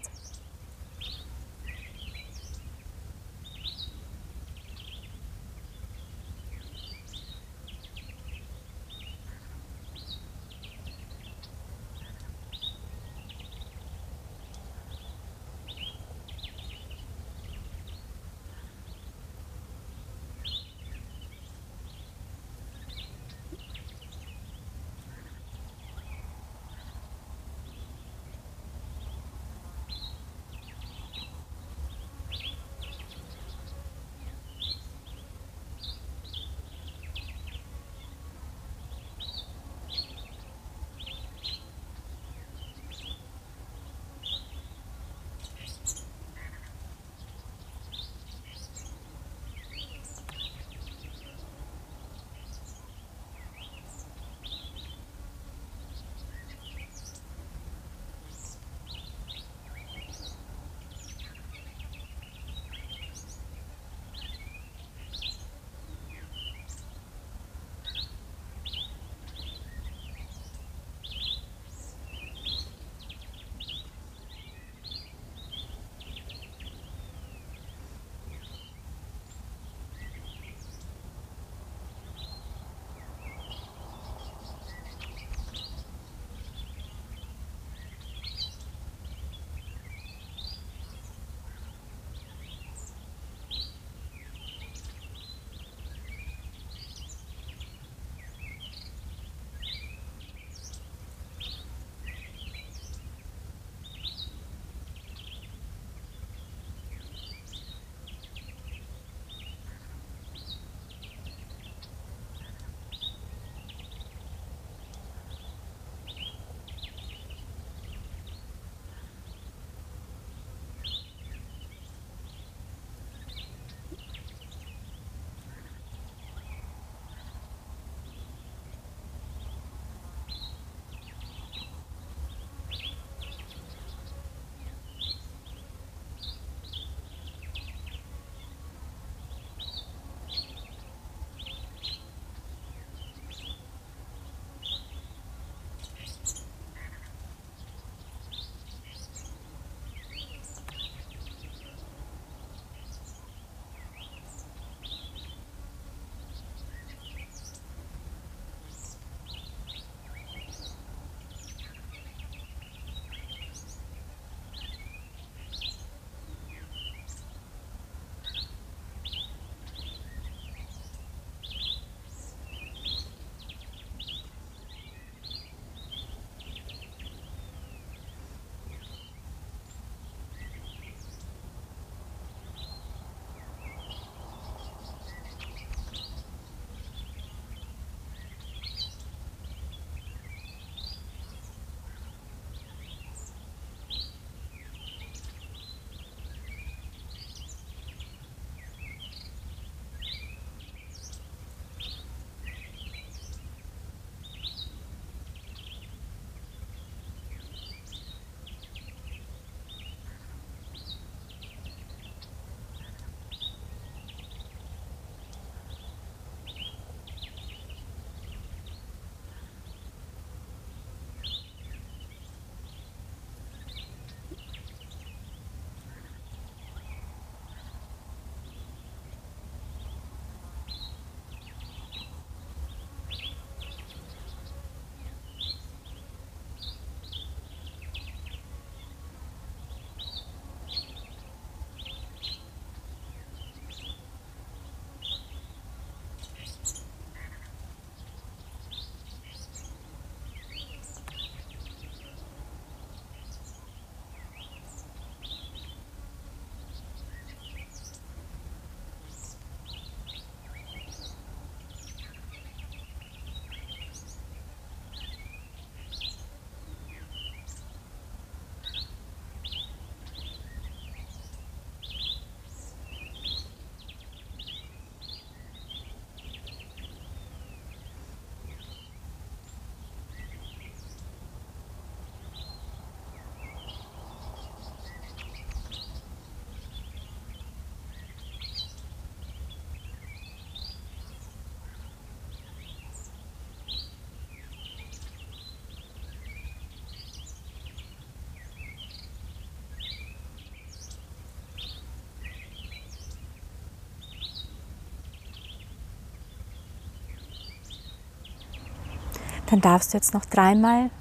Dann 309.49 309.61
darfst 309.61 309.93
du 309.93 309.97
jetzt 309.97 310.13
noch 310.13 310.25
dreimal 310.25 310.91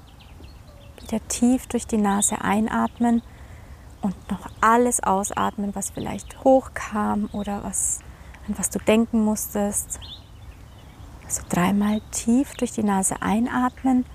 wieder 1.01 1.25
tief 1.27 1.67
durch 1.67 1.85
die 1.85 1.97
Nase 1.97 2.41
einatmen 2.41 3.21
und 4.01 4.15
noch 4.31 4.49
alles 4.59 5.03
ausatmen, 5.03 5.75
was 5.75 5.91
vielleicht 5.91 6.43
hochkam 6.43 7.29
oder 7.31 7.63
was, 7.63 7.99
an 8.47 8.57
was 8.57 8.71
du 8.71 8.79
denken 8.79 9.23
musstest. 9.23 9.99
Also 11.25 11.43
dreimal 11.47 12.01
tief 12.09 12.55
durch 12.55 12.71
die 12.71 12.81
Nase 12.81 13.21
einatmen 13.21 14.05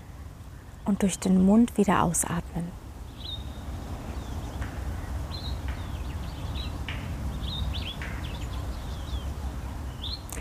und 0.84 1.02
durch 1.02 1.18
den 1.20 1.46
Mund 1.46 1.76
wieder 1.76 2.02
ausatmen. 2.02 2.72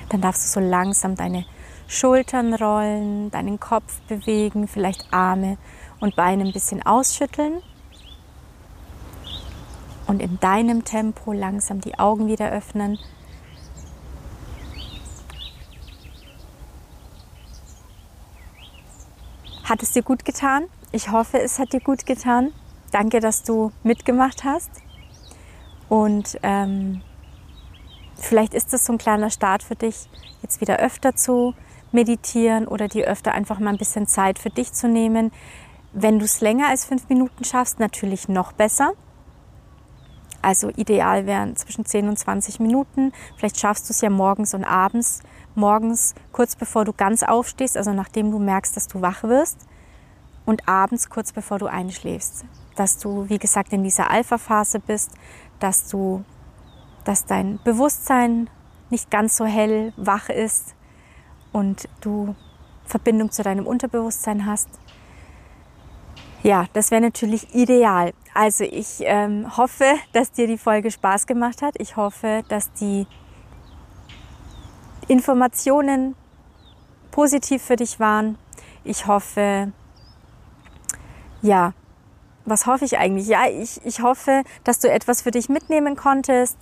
Dann 0.09 0.21
darfst 0.21 0.43
du 0.43 0.47
so 0.47 0.67
langsam 0.67 1.15
deine 1.15 1.45
Schultern 1.87 2.53
rollen, 2.53 3.31
deinen 3.31 3.59
Kopf 3.59 3.99
bewegen, 4.07 4.67
vielleicht 4.67 5.11
Arme 5.11 5.57
und 5.99 6.15
Beine 6.15 6.43
ein 6.43 6.53
bisschen 6.53 6.85
ausschütteln. 6.85 7.61
Und 10.07 10.21
in 10.21 10.39
deinem 10.39 10.83
Tempo 10.83 11.31
langsam 11.31 11.81
die 11.81 11.97
Augen 11.97 12.27
wieder 12.27 12.51
öffnen. 12.51 12.99
Hat 19.63 19.81
es 19.81 19.93
dir 19.93 20.03
gut 20.03 20.25
getan? 20.25 20.65
Ich 20.91 21.09
hoffe, 21.11 21.39
es 21.39 21.57
hat 21.57 21.73
dir 21.73 21.79
gut 21.79 22.05
getan. 22.05 22.51
Danke, 22.91 23.19
dass 23.19 23.43
du 23.43 23.71
mitgemacht 23.83 24.43
hast. 24.43 24.69
Und 25.89 26.37
ähm, 26.43 27.01
Vielleicht 28.23 28.53
ist 28.53 28.71
das 28.71 28.85
so 28.85 28.93
ein 28.93 28.97
kleiner 28.97 29.29
Start 29.29 29.63
für 29.63 29.75
dich, 29.75 30.07
jetzt 30.41 30.61
wieder 30.61 30.77
öfter 30.79 31.15
zu 31.15 31.53
meditieren 31.93 32.67
oder 32.67 32.87
dir 32.87 33.07
öfter 33.07 33.33
einfach 33.33 33.59
mal 33.59 33.71
ein 33.71 33.77
bisschen 33.77 34.07
Zeit 34.07 34.39
für 34.39 34.49
dich 34.49 34.73
zu 34.73 34.87
nehmen. 34.87 35.31
Wenn 35.93 36.19
du 36.19 36.25
es 36.25 36.41
länger 36.41 36.69
als 36.69 36.85
fünf 36.85 37.07
Minuten 37.09 37.43
schaffst, 37.43 37.79
natürlich 37.79 38.27
noch 38.27 38.51
besser. 38.51 38.93
Also 40.41 40.69
ideal 40.69 41.25
wären 41.25 41.55
zwischen 41.55 41.85
10 41.85 42.09
und 42.09 42.19
20 42.19 42.59
Minuten. 42.59 43.13
Vielleicht 43.37 43.59
schaffst 43.59 43.87
du 43.87 43.93
es 43.93 44.01
ja 44.01 44.09
morgens 44.09 44.53
und 44.53 44.65
abends. 44.65 45.21
Morgens 45.55 46.15
kurz 46.31 46.55
bevor 46.55 46.83
du 46.83 46.91
ganz 46.91 47.23
aufstehst, 47.23 47.77
also 47.77 47.93
nachdem 47.93 48.31
du 48.31 48.39
merkst, 48.39 48.75
dass 48.75 48.87
du 48.87 49.01
wach 49.01 49.23
wirst. 49.23 49.59
Und 50.45 50.67
abends 50.67 51.09
kurz 51.09 51.31
bevor 51.31 51.59
du 51.59 51.67
einschläfst. 51.67 52.43
Dass 52.75 52.97
du, 52.97 53.29
wie 53.29 53.37
gesagt, 53.37 53.71
in 53.71 53.83
dieser 53.83 54.09
Alpha-Phase 54.09 54.79
bist, 54.79 55.11
dass 55.59 55.87
du 55.87 56.25
dass 57.03 57.25
dein 57.25 57.59
Bewusstsein 57.63 58.49
nicht 58.89 59.11
ganz 59.11 59.35
so 59.35 59.45
hell 59.45 59.93
wach 59.97 60.29
ist 60.29 60.75
und 61.53 61.87
du 62.01 62.35
Verbindung 62.85 63.31
zu 63.31 63.43
deinem 63.43 63.65
Unterbewusstsein 63.65 64.45
hast. 64.45 64.67
Ja, 66.43 66.65
das 66.73 66.91
wäre 66.91 67.01
natürlich 67.01 67.55
ideal. 67.55 68.11
Also 68.33 68.65
ich 68.65 68.97
ähm, 69.01 69.55
hoffe, 69.55 69.85
dass 70.11 70.31
dir 70.31 70.47
die 70.47 70.57
Folge 70.57 70.91
Spaß 70.91 71.25
gemacht 71.25 71.61
hat. 71.61 71.75
Ich 71.79 71.95
hoffe, 71.95 72.43
dass 72.49 72.73
die 72.73 73.07
Informationen 75.07 76.15
positiv 77.11 77.61
für 77.61 77.77
dich 77.77 77.99
waren. 77.99 78.37
Ich 78.83 79.07
hoffe, 79.07 79.71
ja, 81.41 81.73
was 82.45 82.65
hoffe 82.65 82.85
ich 82.85 82.97
eigentlich? 82.97 83.27
Ja, 83.27 83.47
ich, 83.47 83.79
ich 83.85 84.01
hoffe, 84.01 84.43
dass 84.63 84.79
du 84.79 84.89
etwas 84.89 85.21
für 85.21 85.31
dich 85.31 85.49
mitnehmen 85.49 85.95
konntest. 85.95 86.57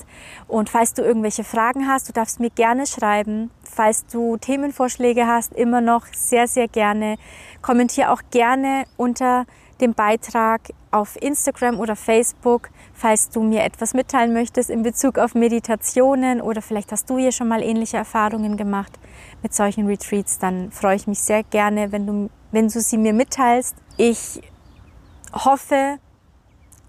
Und 0.48 0.70
falls 0.70 0.94
du 0.94 1.02
irgendwelche 1.02 1.44
Fragen 1.44 1.88
hast, 1.88 2.10
du 2.10 2.14
darfst 2.14 2.40
mir 2.40 2.50
gerne 2.50 2.86
schreiben. 2.86 3.52
Falls 3.64 4.06
du 4.06 4.38
Themenvorschläge 4.38 5.28
hast, 5.28 5.54
immer 5.54 5.82
noch 5.82 6.06
sehr, 6.14 6.48
sehr 6.48 6.68
gerne. 6.68 7.18
Kommentiere 7.62 8.12
auch 8.12 8.22
gerne 8.32 8.86
unter 8.98 9.46
dem 9.80 9.94
Beitrag 9.94 10.62
auf 10.92 11.20
Instagram 11.20 11.80
oder 11.80 11.96
Facebook, 11.96 12.70
falls 12.94 13.30
du 13.30 13.42
mir 13.42 13.64
etwas 13.64 13.94
mitteilen 13.94 14.34
möchtest 14.34 14.70
in 14.70 14.84
Bezug 14.84 15.18
auf 15.18 15.34
Meditationen 15.34 16.42
oder 16.42 16.62
vielleicht 16.62 16.92
hast 16.92 17.10
du 17.10 17.18
hier 17.18 17.32
schon 17.32 17.48
mal 17.48 17.64
ähnliche 17.64 17.98
Erfahrungen 17.98 18.58
gemacht 18.58 19.00
mit 19.42 19.54
solchen 19.54 19.88
Retreats, 19.88 20.38
dann 20.38 20.72
freue 20.72 20.98
ich 20.98 21.08
mich 21.08 21.20
sehr 21.20 21.44
gerne, 21.44 21.92
wenn 21.92 22.06
du, 22.06 22.30
wenn 22.52 22.68
du 22.68 22.80
sie 22.80 22.98
mir 22.98 23.14
mitteilst. 23.14 23.76
Ich 23.98 24.42
hoffe, 25.34 25.98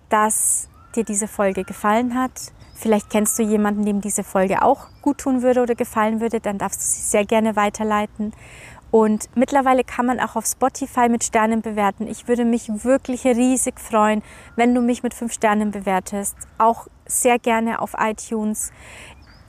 dass 0.08 0.68
dir 0.94 1.04
diese 1.04 1.28
Folge 1.28 1.64
gefallen 1.64 2.14
hat. 2.14 2.52
Vielleicht 2.74 3.10
kennst 3.10 3.38
du 3.38 3.42
jemanden, 3.42 3.84
dem 3.84 4.00
diese 4.00 4.24
Folge 4.24 4.62
auch 4.62 4.88
gut 5.02 5.18
tun 5.18 5.42
würde 5.42 5.62
oder 5.62 5.74
gefallen 5.74 6.20
würde, 6.20 6.40
dann 6.40 6.58
darfst 6.58 6.80
du 6.80 6.84
sie 6.84 7.00
sehr 7.00 7.24
gerne 7.24 7.56
weiterleiten. 7.56 8.32
Und 8.90 9.30
mittlerweile 9.34 9.84
kann 9.84 10.04
man 10.04 10.20
auch 10.20 10.36
auf 10.36 10.44
Spotify 10.44 11.08
mit 11.08 11.24
Sternen 11.24 11.62
bewerten. 11.62 12.06
Ich 12.06 12.28
würde 12.28 12.44
mich 12.44 12.68
wirklich 12.84 13.24
riesig 13.24 13.80
freuen, 13.80 14.22
wenn 14.54 14.74
du 14.74 14.82
mich 14.82 15.02
mit 15.02 15.14
fünf 15.14 15.32
Sternen 15.32 15.70
bewertest. 15.70 16.36
Auch 16.58 16.88
sehr 17.06 17.38
gerne 17.38 17.80
auf 17.80 17.94
iTunes 17.98 18.70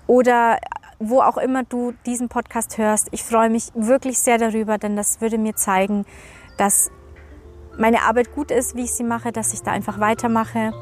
oder 0.08 0.60
wo 1.00 1.22
auch 1.22 1.38
immer 1.38 1.64
du 1.64 1.94
diesen 2.06 2.30
Podcast 2.30 2.78
hörst. 2.78 3.10
Ich 3.12 3.24
freue 3.24 3.50
mich 3.50 3.66
wirklich 3.74 4.20
sehr 4.20 4.38
darüber, 4.38 4.78
denn 4.78 4.96
das 4.96 5.20
würde 5.20 5.38
mir 5.38 5.56
zeigen, 5.56 6.06
dass 6.58 6.90
meine 7.78 8.04
Arbeit 8.04 8.34
gut 8.34 8.52
ist, 8.52 8.76
wie 8.76 8.84
ich 8.84 8.94
sie 8.94 9.04
mache, 9.04 9.32
dass 9.32 9.54
ich 9.54 9.62
da 9.62 9.72
einfach 9.72 10.00
weitermache. 10.00 10.74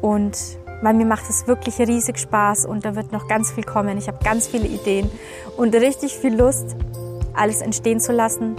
Und 0.00 0.36
weil 0.82 0.94
mir 0.94 1.06
macht 1.06 1.28
es 1.30 1.46
wirklich 1.46 1.78
riesig 1.78 2.18
Spaß 2.18 2.66
und 2.66 2.84
da 2.84 2.96
wird 2.96 3.12
noch 3.12 3.28
ganz 3.28 3.52
viel 3.52 3.64
kommen. 3.64 3.96
Ich 3.98 4.08
habe 4.08 4.18
ganz 4.24 4.48
viele 4.48 4.66
Ideen 4.66 5.10
und 5.56 5.74
richtig 5.74 6.14
viel 6.14 6.34
Lust, 6.34 6.76
alles 7.34 7.62
entstehen 7.62 8.00
zu 8.00 8.12
lassen. 8.12 8.56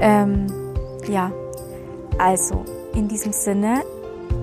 Ähm, 0.00 0.46
ja, 1.06 1.30
also 2.18 2.64
in 2.94 3.08
diesem 3.08 3.32
Sinne 3.32 3.82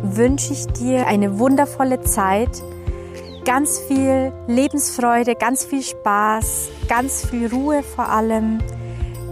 wünsche 0.04 0.54
ich 0.54 0.68
dir 0.68 1.08
eine 1.08 1.40
wundervolle 1.40 2.02
Zeit, 2.02 2.62
ganz 3.46 3.80
viel 3.80 4.32
Lebensfreude, 4.48 5.34
ganz 5.36 5.66
viel 5.66 5.82
Spaß, 5.82 6.70
ganz 6.88 7.26
viel 7.26 7.48
Ruhe 7.48 7.82
vor 7.82 8.10
allem. 8.10 8.60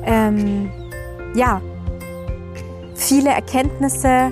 Ähm, 0.03 0.71
ja, 1.36 1.61
viele 2.95 3.29
Erkenntnisse 3.29 4.31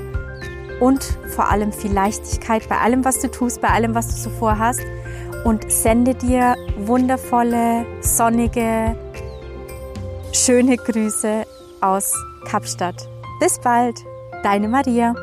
und 0.80 1.04
vor 1.36 1.49
allem 1.49 1.72
viel 1.72 1.91
Leichtigkeit 1.91 2.68
bei 2.68 2.78
allem, 2.80 3.06
was 3.06 3.20
du 3.20 3.30
tust, 3.30 3.62
bei 3.62 3.70
allem, 3.70 3.93
was 3.93 4.08
du 4.08 4.16
so 4.16 4.30
vorhast. 4.30 4.82
Und 5.45 5.70
sende 5.70 6.16
dir 6.16 6.56
wundervolle, 6.78 7.86
sonnige, 8.01 8.95
schöne 10.32 10.78
Grüße 10.78 11.45
aus 11.82 12.14
Kapstadt. 12.45 13.10
Bis 13.39 13.60
bald, 13.60 13.95
deine 14.41 14.70
Maria. 14.70 15.14